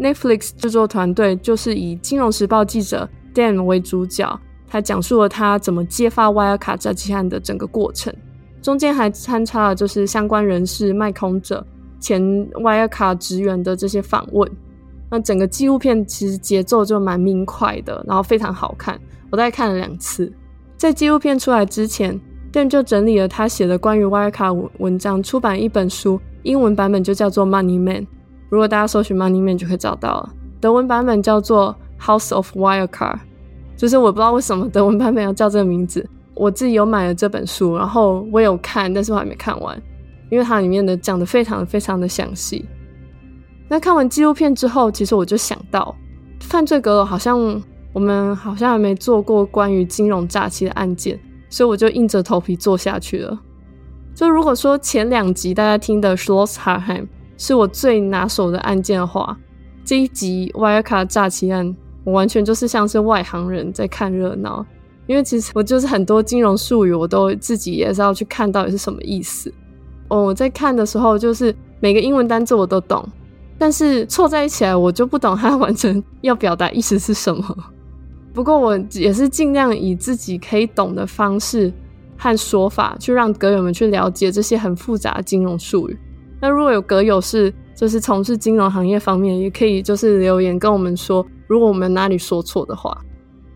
[0.00, 8.14] Netflix 制作团队就是以《金融时报》记者 Dan 为主角，他讲述了他怎么揭发 Wirecard 诈欺案的整个过程。
[8.62, 11.64] 中间还参差了就是相关人士、卖空者、
[12.00, 12.20] 前
[12.52, 14.50] Wirecard 职员的这些访问。
[15.08, 19.00] 那整个纪录片其实节奏就蛮明快的，然后非常好看。
[19.30, 20.32] 我大概看了两次。
[20.76, 22.20] 在纪录片出来之前
[22.52, 28.02] ，Dan 就整理了他写的关于 Wirecard 文章，出版一本书，英文版本就叫做《Money Man》。
[28.48, 30.32] 如果大家搜寻 Money Man 就可以找到了。
[30.60, 32.88] 德文版本叫做《House of Wirecard》，
[33.76, 36.08] 就是我不知道为什么德文版本要叫这个名字。
[36.34, 39.80] 我自己有买了这本书，然后我有看，但是我还没看完，
[40.30, 42.64] 因为它里面的讲的非常非常的详细。
[43.68, 45.96] 那看完纪录片之后，其实我就想到，
[46.40, 47.62] 犯罪阁楼好像
[47.94, 53.38] 我们好像还没做过关于金融诈欺的案件，所以我就硬着头皮做下去了。
[54.14, 57.06] 就如果说前两集大家听的 Schloss Harheim
[57.38, 59.38] 是我最拿手的案件的话，
[59.84, 61.74] 这一集 Wirecard 诈欺案，
[62.06, 64.64] 我完全就是像是外行人在看热闹。
[65.08, 69.52] 因为其实我就是很多金融术语，我都自己也是要去看到底是什么意思。
[70.08, 73.06] 哦，我在看的时候，就是每个英文单字我都懂，
[73.58, 77.56] 但是凑在一起来，我就不懂它完全要表达意思是什么。
[78.32, 81.72] 不过我也是尽量以自己可以懂的方式
[82.16, 85.96] 和说法，去让阁友们去了解这些很复杂的金融术语。
[86.40, 92.96] 那如果有阁友是就是从事金融行业方面，也可以就是留言跟我们说，如果我们哪里说错的话。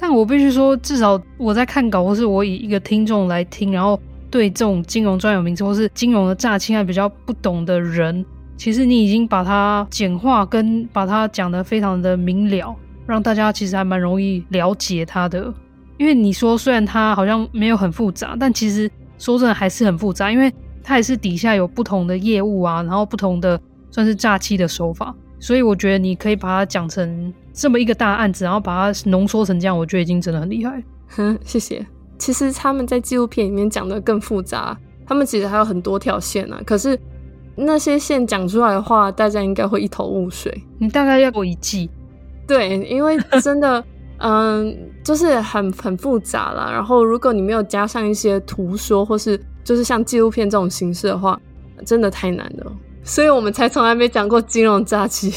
[0.02, 4.00] 但我必须说，至少我在看稿，或是我以一个听众来听，然后
[4.30, 8.24] 对这种金融专有名词或是金融的诈欺案比较不懂的人，
[8.56, 12.74] 其实你已经把它简化，跟把它讲得非常的明了，
[13.06, 15.52] 让大家其实还蛮容易了解它的。
[15.98, 20.50] 因为你说虽然它好像没有很复杂，但其实说真的还是很复杂，因为
[20.82, 25.14] 它也是底下有不同的业务啊，然后不同的算是诈欺的手法。
[25.40, 30.80] 所以我觉得你可以把它讲成这么一个大案子，然后把它浓缩成这样，我觉得已经真的很厉害。
[31.08, 31.84] 哼，谢谢。
[32.18, 36.62] 其实他们在纪录片里面讲的更复杂，他们其实还有很多条线呢、啊。
[36.64, 36.96] 可是
[37.56, 40.62] 那些线讲出来的话，大家应该会一头雾水。
[40.78, 41.88] 你大概要过一季？
[42.46, 43.82] 对，因为真的，
[44.18, 46.70] 嗯，就是很很复杂啦。
[46.70, 51.40] 然后如果你没有加上一些图说，或是就是像纪录片这种形式的话，
[51.86, 52.72] 真的太难了。
[53.04, 55.32] 所以我们才从来没讲过金融诈欺。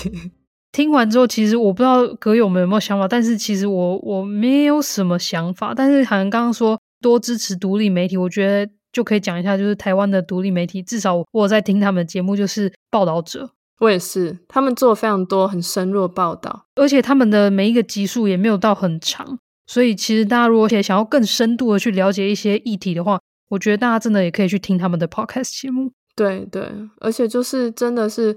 [0.71, 5.73] 听完之后，其实我不知道歌友们有没有想法，但是其实我我没有什么想法。
[5.75, 13.51] 但是好像刚刚说多支持独立媒体，我觉得就可以讲一下，就是台湾的独立媒体，至少我在听他们的节目，就是报道者。
[13.79, 19.37] 我也是，他们做了非常多很深入的报道，而且他们的每一个集数也没有到很长，
[19.67, 25.91] 所以其实大家如果想要更深度的去了解一些议题的话，我觉得大家真的也可以去听他们的 podcast 节目。
[26.15, 28.35] 对对，而且就是真的是，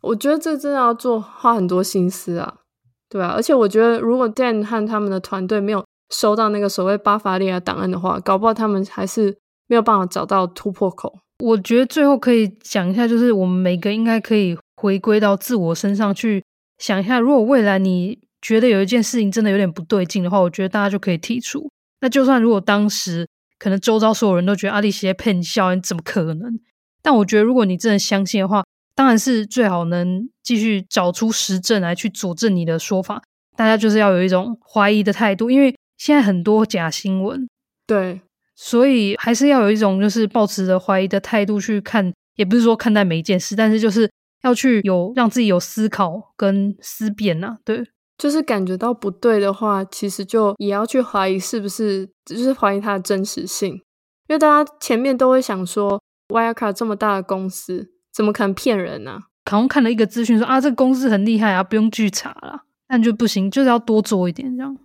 [0.00, 2.60] 我觉得这真的要做花很多心思啊，
[3.08, 11.18] 对啊，而且我觉得如果 Dan 和他们的团队没有收到那个所谓巴伐利亚档案的话，搞不好他们还是没有办法找到突破口。
[11.44, 16.42] 我觉得最后可以讲一下，就是我们每个应该可以回归到自我身上去
[16.78, 21.70] 想一下，如果未来你觉得有一件事情真的有点不对劲的话，我觉得大家就可以提出。
[22.00, 26.58] 那就算如果当时可能周遭所有人都觉得阿里些骗笑，你怎么可能？
[27.02, 33.22] 但我觉得如果你真的相信的话，当然是最好能继续找出实证来去佐证你的说法。
[33.56, 37.48] 大家就是要有一种怀疑的态度，因为现在很多假新闻，
[37.86, 38.20] 对，
[38.54, 44.10] 所以还是要有一种就是抱持着怀疑的态度去看，也不是说看待每一件事，但是就是
[44.42, 47.84] 要去有让自己有思考跟思辨呐、啊，对。
[48.16, 53.72] 就是感觉到不对的话，其实就也要去怀疑是不是，就是怀疑它的真实性。
[53.72, 59.20] 因为大家前面都会想说，Wirecard 这么大的公司，怎么可能骗人呢、啊？
[59.50, 62.62] 好像看了一个资讯说啊，这个公司很厉害啊，不用去查了。
[62.86, 64.76] 但就不行，就是要多做一点这样。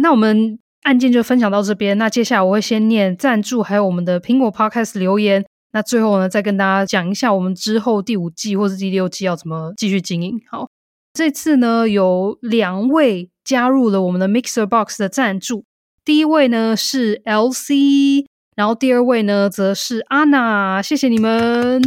[0.00, 1.96] 那我们案件就分享到这边。
[1.98, 5.44] 那接下来我会先念赞助，还有我们的苹果 Podcast 留言。
[5.72, 10.40] 那最后呢，再跟大家讲一下我们之后第五季或是第六季要怎么继续经营。
[10.50, 10.68] 好。
[11.14, 15.64] 这次呢，有两位加入了我们的 Mixer Box 的赞助。
[16.04, 18.24] 第一位呢是 LC，
[18.54, 20.82] 然后第二位呢则是 Anna。
[20.82, 21.82] 谢谢你们，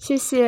[0.00, 0.46] 谢谢。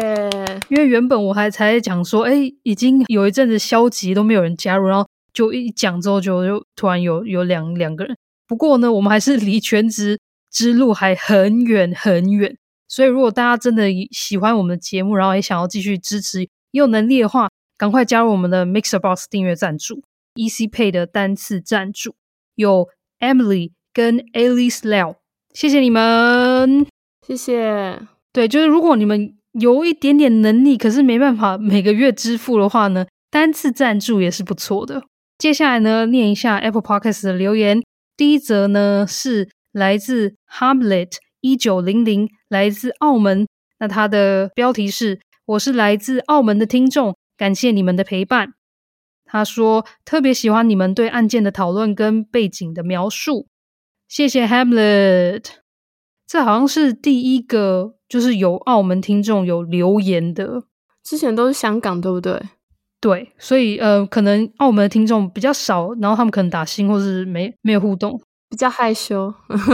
[0.69, 8.17] 因为原本我还才讲说，哎，已经有一阵子消极都没有人加入，然后就一讲之后就就突然有有两两个人。
[8.47, 10.19] 不过呢，我们还是离全职
[10.51, 12.57] 之路还很远很远。
[12.89, 17.49] 所以如果大家真的喜欢我们的节目，然后也想要继续支持，也有能力的话。
[17.79, 20.03] 赶快加入我们的 Mixer Box 订阅赞助
[20.35, 22.15] ，Easy Pay 的单次赞助
[22.55, 22.87] 有
[23.21, 25.15] Emily 跟 Alice Liao，
[25.53, 26.87] 谢谢你们，
[27.27, 28.01] 谢谢。
[28.33, 35.03] 对，就是如果你们有一点点能力，可是没办法每个月支付的话呢，单次赞助也是不错的。
[35.37, 37.83] 接下来呢，念一下 Apple Podcast 的留言。
[38.17, 43.47] 第一则呢是来自 Hamlet 一九零零，来自澳门。
[43.81, 47.17] 那它的标题是：我是来自澳门的听众。
[47.37, 48.53] 感谢你们的陪伴。
[49.25, 53.47] 他说特别喜欢你们对案件的讨论跟背景的描述。
[54.11, 55.45] 谢谢 Hamlet。
[56.27, 60.65] 这好像是第一个，就是有澳门听众有留言的，
[61.05, 62.43] 之前都是香港，对不对？
[63.01, 69.33] 对，所以呃，可能澳门的听众比较少，然后他们可能打星或是没没有互动，比较害羞。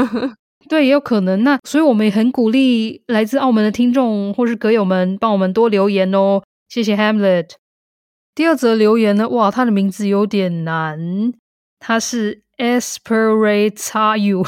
[0.68, 1.42] 对，也有可能。
[1.42, 6.42] 那所以我们也很鼓励来自澳门的听众或是歌友们帮我们多留言哦。
[6.68, 7.52] 谢谢 Hamlet。
[8.34, 9.26] 第二则留言呢？
[9.30, 11.32] 哇，他的名字有点难，
[11.78, 14.46] 他是 Esperazyu，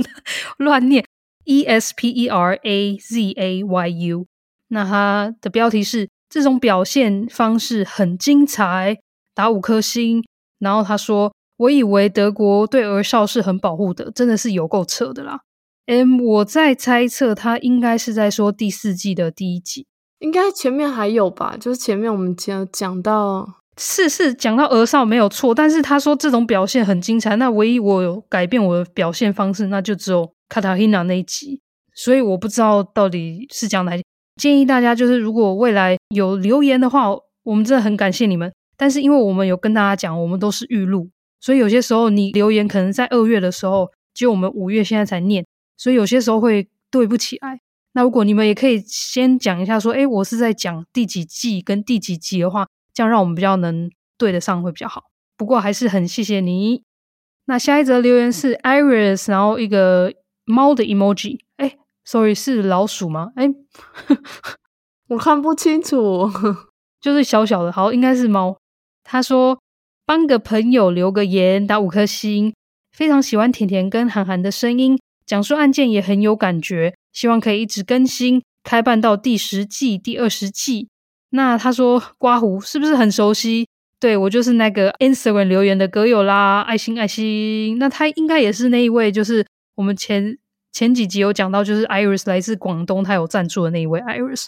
[0.58, 1.04] 乱念
[1.44, 4.26] E S P E R A Z A Y U。
[4.68, 8.98] 那他的标题是这种表现方式很精彩，
[9.34, 10.22] 打五颗星。
[10.58, 15.40] 然后他说：“我以为德国对儿少是很保护的，真的是有够扯的啦。”
[15.86, 19.86] 嗯，我在猜测他应该是在说第四季的第一集。
[20.18, 23.48] 应该前面还有吧，就是前面我们讲讲到，
[23.78, 31.60] 是是讲到儿少没有错，但是他说这种表现很精彩，那唯一我有改变我的表现方式，那就只有卡塔琳娜那一集，
[31.94, 34.02] 所以我不知道到底是讲哪集。
[34.36, 37.08] 建议大家就是如果未来有留言的话，
[37.44, 41.08] 我们真的很感谢你们，但是因为我们有跟大家讲，我们都是预录，
[41.40, 45.44] 所以有些时候你留言可能在二月的时候，就我们五月现在才念，
[45.76, 47.60] 所以有些时候会对不起来。
[47.94, 52.66] 那如果你们也可以先讲一下，说，诶，我是在讲第几季跟第几集的话，
[52.98, 53.88] 这样让我们比较能
[54.18, 55.04] 对得上会比较好。
[55.36, 56.82] 不过还是很谢谢你。
[57.44, 60.12] 那下一则留言是 Iris，然后一个
[60.44, 61.38] 猫的 emoji。
[61.58, 63.30] 哎，sorry，是老鼠吗？
[63.36, 63.48] 哎，
[65.10, 66.28] 我看不清楚，
[67.00, 68.58] 就是小小的，好，应该是猫。
[69.04, 69.60] 他说
[70.04, 72.52] 帮个朋友留个言，打五颗星，
[72.90, 76.96] 非常喜欢甜甜跟韩寒的声音，讲述案件也很有感觉。
[77.12, 80.88] 希望可以一直更新，开办到第十季、第二十季。
[81.30, 83.68] 那他说刮胡是不是很熟悉？
[84.00, 87.78] 对，我就是那个 Instagram 留言的歌友啦，爱心爱心。
[87.78, 90.38] 那他应该也是那一位，就是我们前
[90.72, 94.46] 前几集有讲到，就是 Iris 来自广东，他有赞助的那一位 Iris。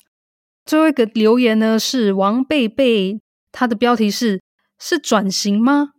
[0.65, 3.19] 最后一个留言呢是王贝贝，
[3.51, 4.41] 他的标题是
[4.79, 5.91] 是转型吗？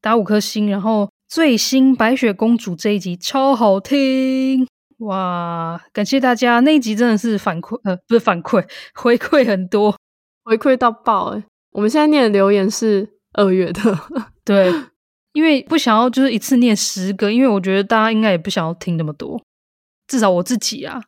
[0.00, 4.66] 打五颗星，然后最新白雪公主这一集超好听。
[4.98, 6.60] 哇，感谢大家！
[6.60, 8.64] 那一集真的是反馈，呃，不是反馈，
[8.94, 9.96] 回馈很多，
[10.44, 11.44] 回馈到爆诶。
[11.72, 13.98] 我们现在念的留言是二月的，
[14.44, 14.72] 对，
[15.32, 19.40] 因为不想要就是一次念十个，因为我觉得大家应该也不想要听那么多。
[20.06, 21.02] 至少我自己啊，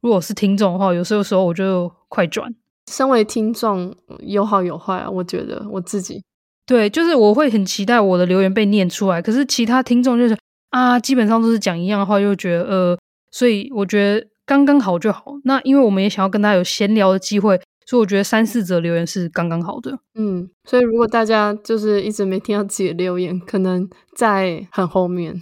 [0.00, 2.54] 如果是听众的话，有时候时候我就快转。
[2.90, 6.22] 身为听众，有好有坏啊，我觉得我自己
[6.66, 10.36] 对，就是我会很期待我的留言被念出来，可是其他听众就是
[10.70, 12.98] 啊，基本上都是讲一样的话，又觉得呃。
[13.30, 15.34] 所以我觉得刚刚好就好。
[15.44, 19.98] 那因为我们也想要跟大家有闲聊的机会，所以我觉得三四则留言是刚刚好的。
[20.14, 25.40] 嗯，所以如果大家就是一直没听到自己的留言，可能在很后面。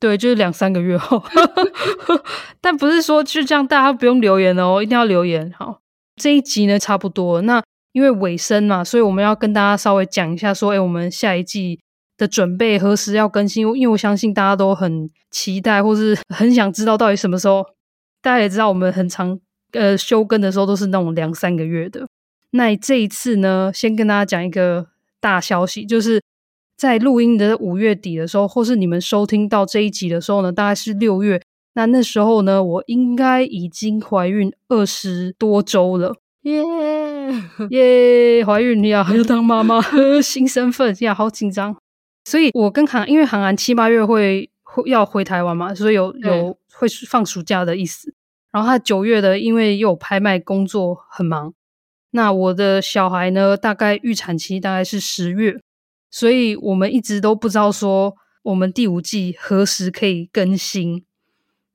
[0.00, 1.22] 对，就是两三个月后。
[2.62, 5.52] 但不是说就这样，大家不用留言哦，一定要留言。
[5.58, 5.80] 好，
[6.16, 7.62] 这一集呢差不多，那
[7.92, 11.78] 因为尾声嘛，所以我们要跟大家稍微讲一下，说，哎，我们下一季
[12.16, 13.66] 的准备何时要更新？
[13.76, 17.62] 因为我相信大家都很期待，或是很想知道到底什么时候。
[18.22, 19.38] 大家也知道，我们很常
[19.74, 22.06] 呃休更的时候都是那种两三个月的。
[22.50, 24.86] 那这一次呢，先跟大家讲一个
[25.20, 26.22] 大消息，就是
[26.76, 31.40] 在录音的五月底的时候，或是你们收听到这一集的时候呢，大概是六月。
[31.76, 36.62] 那那时候呢，我应该已经怀孕二十多周了，耶
[37.70, 39.82] 耶，怀孕呀，还要当妈妈，
[40.22, 41.76] 新身份呀，好紧张。
[42.24, 48.14] 所以我跟韩，因为韩寒七八月会会要回台湾嘛，所以有有会放暑假的意思。
[48.54, 51.52] 然后他九月的，因为又有拍卖工作很忙。
[52.12, 55.60] 那我的小孩呢，大概预产期大概是十月，
[56.08, 61.04] 所以我们一直都不知道说我们第五季何时可以更新。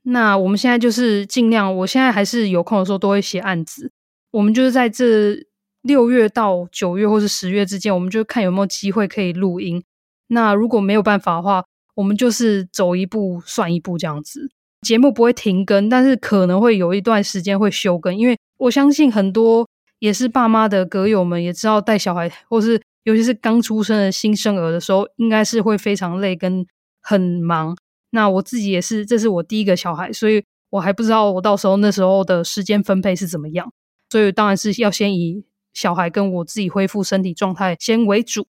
[0.03, 3.91] 那我们现在就是尽量，我现在还是有空的时候都会写案子。
[4.31, 5.35] 我们就是在这
[5.81, 9.83] 六月到九月或是十月之间，我们就看有没有机会可以录音。
[10.27, 11.65] 那如果没有办法的话，
[11.95, 14.49] 我们就是走一步算一步这样子，
[14.81, 19.67] 节目不会停更，但是可能会有一段时间会休更，因为我相信很多
[19.99, 26.65] 也是爸妈的歌友们也知道带小孩，或是尤其是刚出生的新生儿的时候，应该是会非常累跟
[27.01, 27.75] 很忙。
[28.11, 33.71] 那我自己也是，这是我第一个小孩，所以我还不知道我到时候那时候的时间分配是怎么样，
[34.09, 38.47] 所以当然是要先以小孩跟我自己恢复身体状态先为主。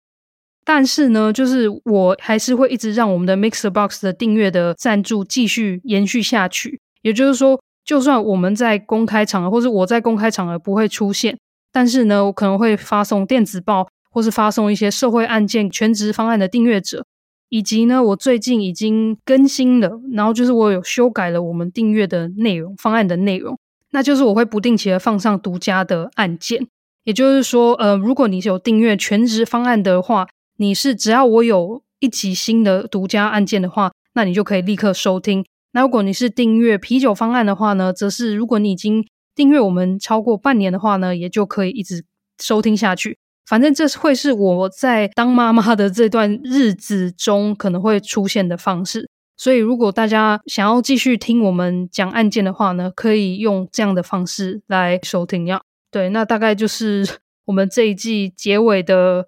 [0.66, 6.80] 但是呢，就是我还是会一直让我们的 MixerBox 的订阅的赞助继续延续下去。
[7.02, 11.36] 也就是说，就算我们在公开场合，或是我在公开场合不会出现，
[11.70, 17.04] 但是呢，我可能会发送电子报，或是发送一些社会案件全职方案的订阅者，
[17.50, 23.58] 以及呢，我最近已经更新了，然后就是我有修改了我们订阅的内容方案的内容，
[23.90, 26.66] 那就是我会不定期的放上独家的案件。
[27.02, 30.26] 也就是说，呃，如果你有订阅全职方案的话。
[30.56, 35.44] 你是只要我有一集新的独家案件的话，那你就可以立刻收听。
[35.72, 42.04] 那如果你是订阅啤酒方案的话呢，则是如果你已经订阅我们超过半年的话呢，也就可以一直
[42.40, 43.18] 收听下去。
[43.44, 49.10] 反正这会是我在当妈妈的这段日子中可能会出现的方式。
[49.36, 55.46] 所以如果大家想要继续听我们讲案件的话呢，可以用这样的方式来收听。
[55.46, 57.04] 要对，那大概就是
[57.46, 59.26] 我们这一季结尾的。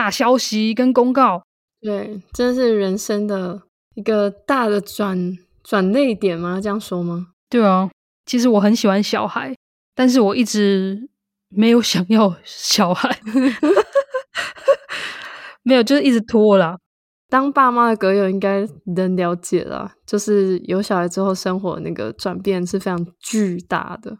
[0.00, 1.42] 大消息跟公告，
[1.82, 3.60] 对，真是人生的
[3.94, 6.58] 一个大的转转泪点吗？
[6.58, 7.26] 这样说吗？
[7.50, 7.90] 对啊，
[8.24, 9.54] 其实我很喜欢小孩，
[9.94, 11.10] 但是我一直
[11.50, 13.20] 没有想要小孩，
[15.64, 16.78] 没有，就是一直拖啦。
[17.28, 24.16] 当爸妈的格友应该能了解啦，就是有小孩之后，生活那个转变是非常巨大的。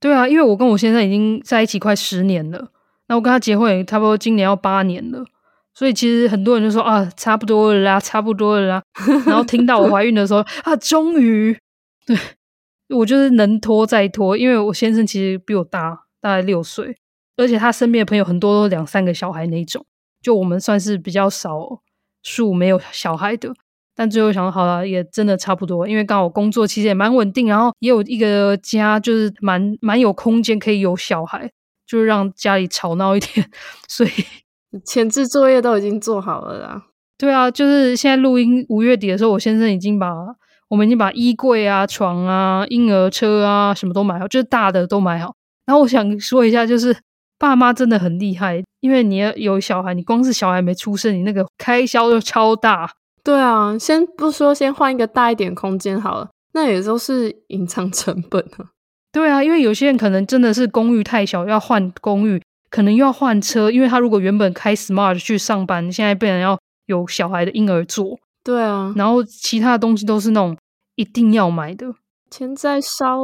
[0.00, 2.72] 对啊，因为我跟我先生已经在一起快十年了。
[3.12, 5.22] 那我跟他结婚也差不多，今年要八年了，
[5.74, 8.82] 所以其实很多人就说啊，差不多了啦，差不多了啦。
[9.26, 11.54] 然后听到我怀孕的时候 啊，终于，
[12.06, 12.16] 对，
[12.88, 15.90] 我就是能拖再拖，因为我先生其实比我大
[16.22, 16.96] 大概六岁，
[17.36, 19.84] 而且他身边的朋友很多都两三个小孩那种，
[20.22, 21.82] 就我们算是比较少
[22.22, 23.52] 数没有小孩的。
[23.94, 31.50] 但最后想好了，也真的差不多，因为刚好工作其实也蛮稳定，然后也有一个家，就是蛮蛮有空间可以有小孩。
[31.92, 33.46] 就是让家里吵闹一点，
[33.86, 34.10] 所以
[34.82, 36.82] 前置作业都已经做好了啦。
[37.18, 40.10] 对啊，就是现在录音五月底的时候，我先生已经把
[40.70, 45.34] 我们已经把衣柜啊、床啊、婴儿车啊什么都买好，就是大的都买好。
[45.66, 46.96] 然后我想说一下，就是
[47.38, 52.90] 爸妈真的很厉害，因为你要有小孩，你光是小孩没出生，你那个开销就超大。
[53.22, 58.72] 对啊，先不说先换一个大一点空间好了，那也都是隐藏成本啊。
[59.12, 68.18] 对啊，因为有些人可能真的是公寓太小，要换公寓，可能又要换车，因为他如果原本开 Smart 去上班，现在变成要有小孩的婴儿座。
[68.42, 70.56] 对啊，然后其他的东西都是那种
[70.96, 71.94] 一定要买的，
[72.30, 73.18] 钱在烧，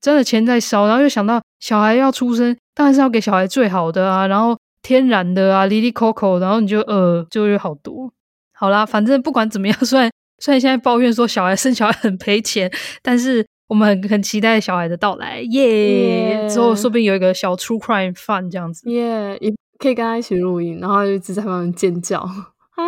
[0.00, 0.88] 真的钱在烧。
[0.88, 8.12] 然后又想到小孩要出生，当然是要给小孩最好的啊，然后天然的啊，，Lily Coco，，然后你就呃就会好多。
[8.52, 10.10] 好啦，反正不管怎么样， 虽然
[10.40, 12.68] 虽然现在抱怨说小孩生小孩很赔钱，
[13.00, 13.46] 但是。
[13.70, 16.44] 我们很很期待小孩的到来，耶、yeah!
[16.44, 16.52] yeah！
[16.52, 19.38] 之后说不定有一个小 true crime fun 这样子，耶！
[19.40, 19.48] 也
[19.78, 22.18] 可以跟他一起录音，然后就一直在旁边尖叫
[22.74, 22.84] 啊，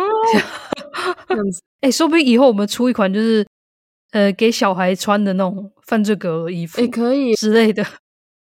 [1.29, 1.61] 这样子。
[1.79, 3.47] 哎、欸，说不定以后我们出一款就是
[4.11, 7.85] 呃给小孩穿的那种犯罪格衣服，也、欸、可以之类的。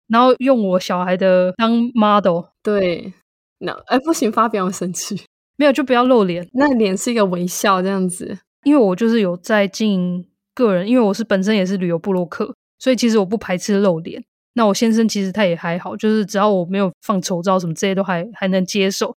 [0.07, 2.45] 然后用我小孩的当 model。
[2.63, 3.11] 对，
[3.57, 5.21] 那哎不行，发表生气，
[5.57, 8.39] 没有就不要露脸，那脸是一个微笑这样子。
[8.63, 14.23] 因为我就是有在经营个人，因为我是本身也是旅游部落客，所以其实我不排斥露脸。
[14.55, 19.15] 那我先生其实他也还好，就是只要我没有放丑照什么这些都还还能接受。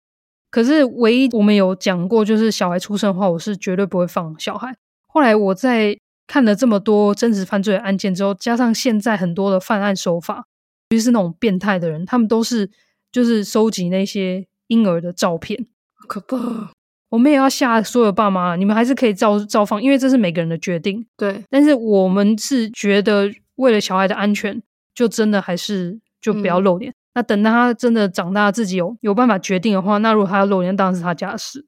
[0.50, 4.74] 可是唯一我们有讲过，就是小孩出生的话，我是绝对不会放小孩。
[5.06, 10.46] 后来我在看了这么多真实犯罪案件之后，加上现在很多的犯案手法，
[10.88, 12.70] 尤其是那种变态的人，他们都是
[13.12, 15.66] 就是收集那些婴儿的照片，
[16.08, 16.70] 可怕。
[17.16, 21.04] 我们也要吓所有爸妈，你们还是可以照照放，因为这是每个人的决定。
[21.16, 24.62] 对，但是我们是觉得为了小孩的安全。
[24.96, 26.90] 就真的还是就不要露脸。
[26.90, 31.66] 嗯、那等到他真的长大，自己有有办法决定的话，那如果他要露脸，当然是他家的事。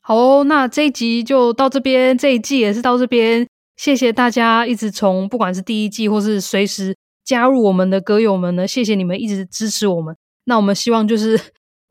[0.00, 3.46] 好哦，那这一集就到这边，这一季也是到这边。
[3.76, 10.16] 谢谢大家一直从不管是第一季或是随时加入我们的歌友们呢，谢谢你们一直支持我们。
[10.46, 11.40] 那我们希望就是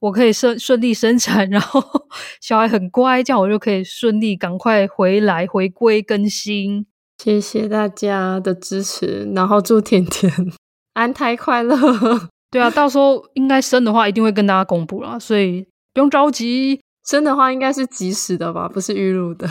[0.04, 1.82] 我可以顺顺利生产，然后
[2.41, 6.86] 小孩很乖，这样我就可以顺利赶快回来回归更新。
[7.24, 10.30] 谢谢大家的支持，然后祝甜甜。
[10.93, 11.78] 安胎快乐，
[12.51, 16.82] 对啊，到时候应该生的话，一定会跟大家公布啦，所以不用着急。
[17.06, 19.47] 生的话应该是及时的吧，不是预录的。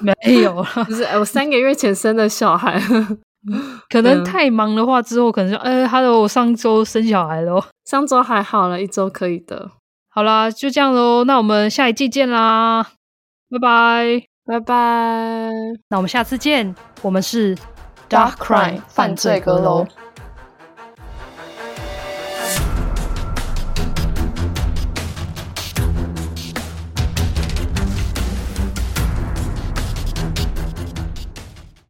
[0.00, 2.78] 没有啦，不是，我三个月前生的小孩，
[3.88, 9.70] 可能太忙的话，之后可能就，呃，Hello，我上周生小孩了，上周还好了，一周可以的。
[10.14, 12.86] 好啦，就这样喽，那我们下一季见啦，
[13.50, 15.50] 拜拜，拜拜，
[15.88, 17.56] 那我们下次见，我们是
[18.08, 19.84] Dark Crime 犯罪阁楼。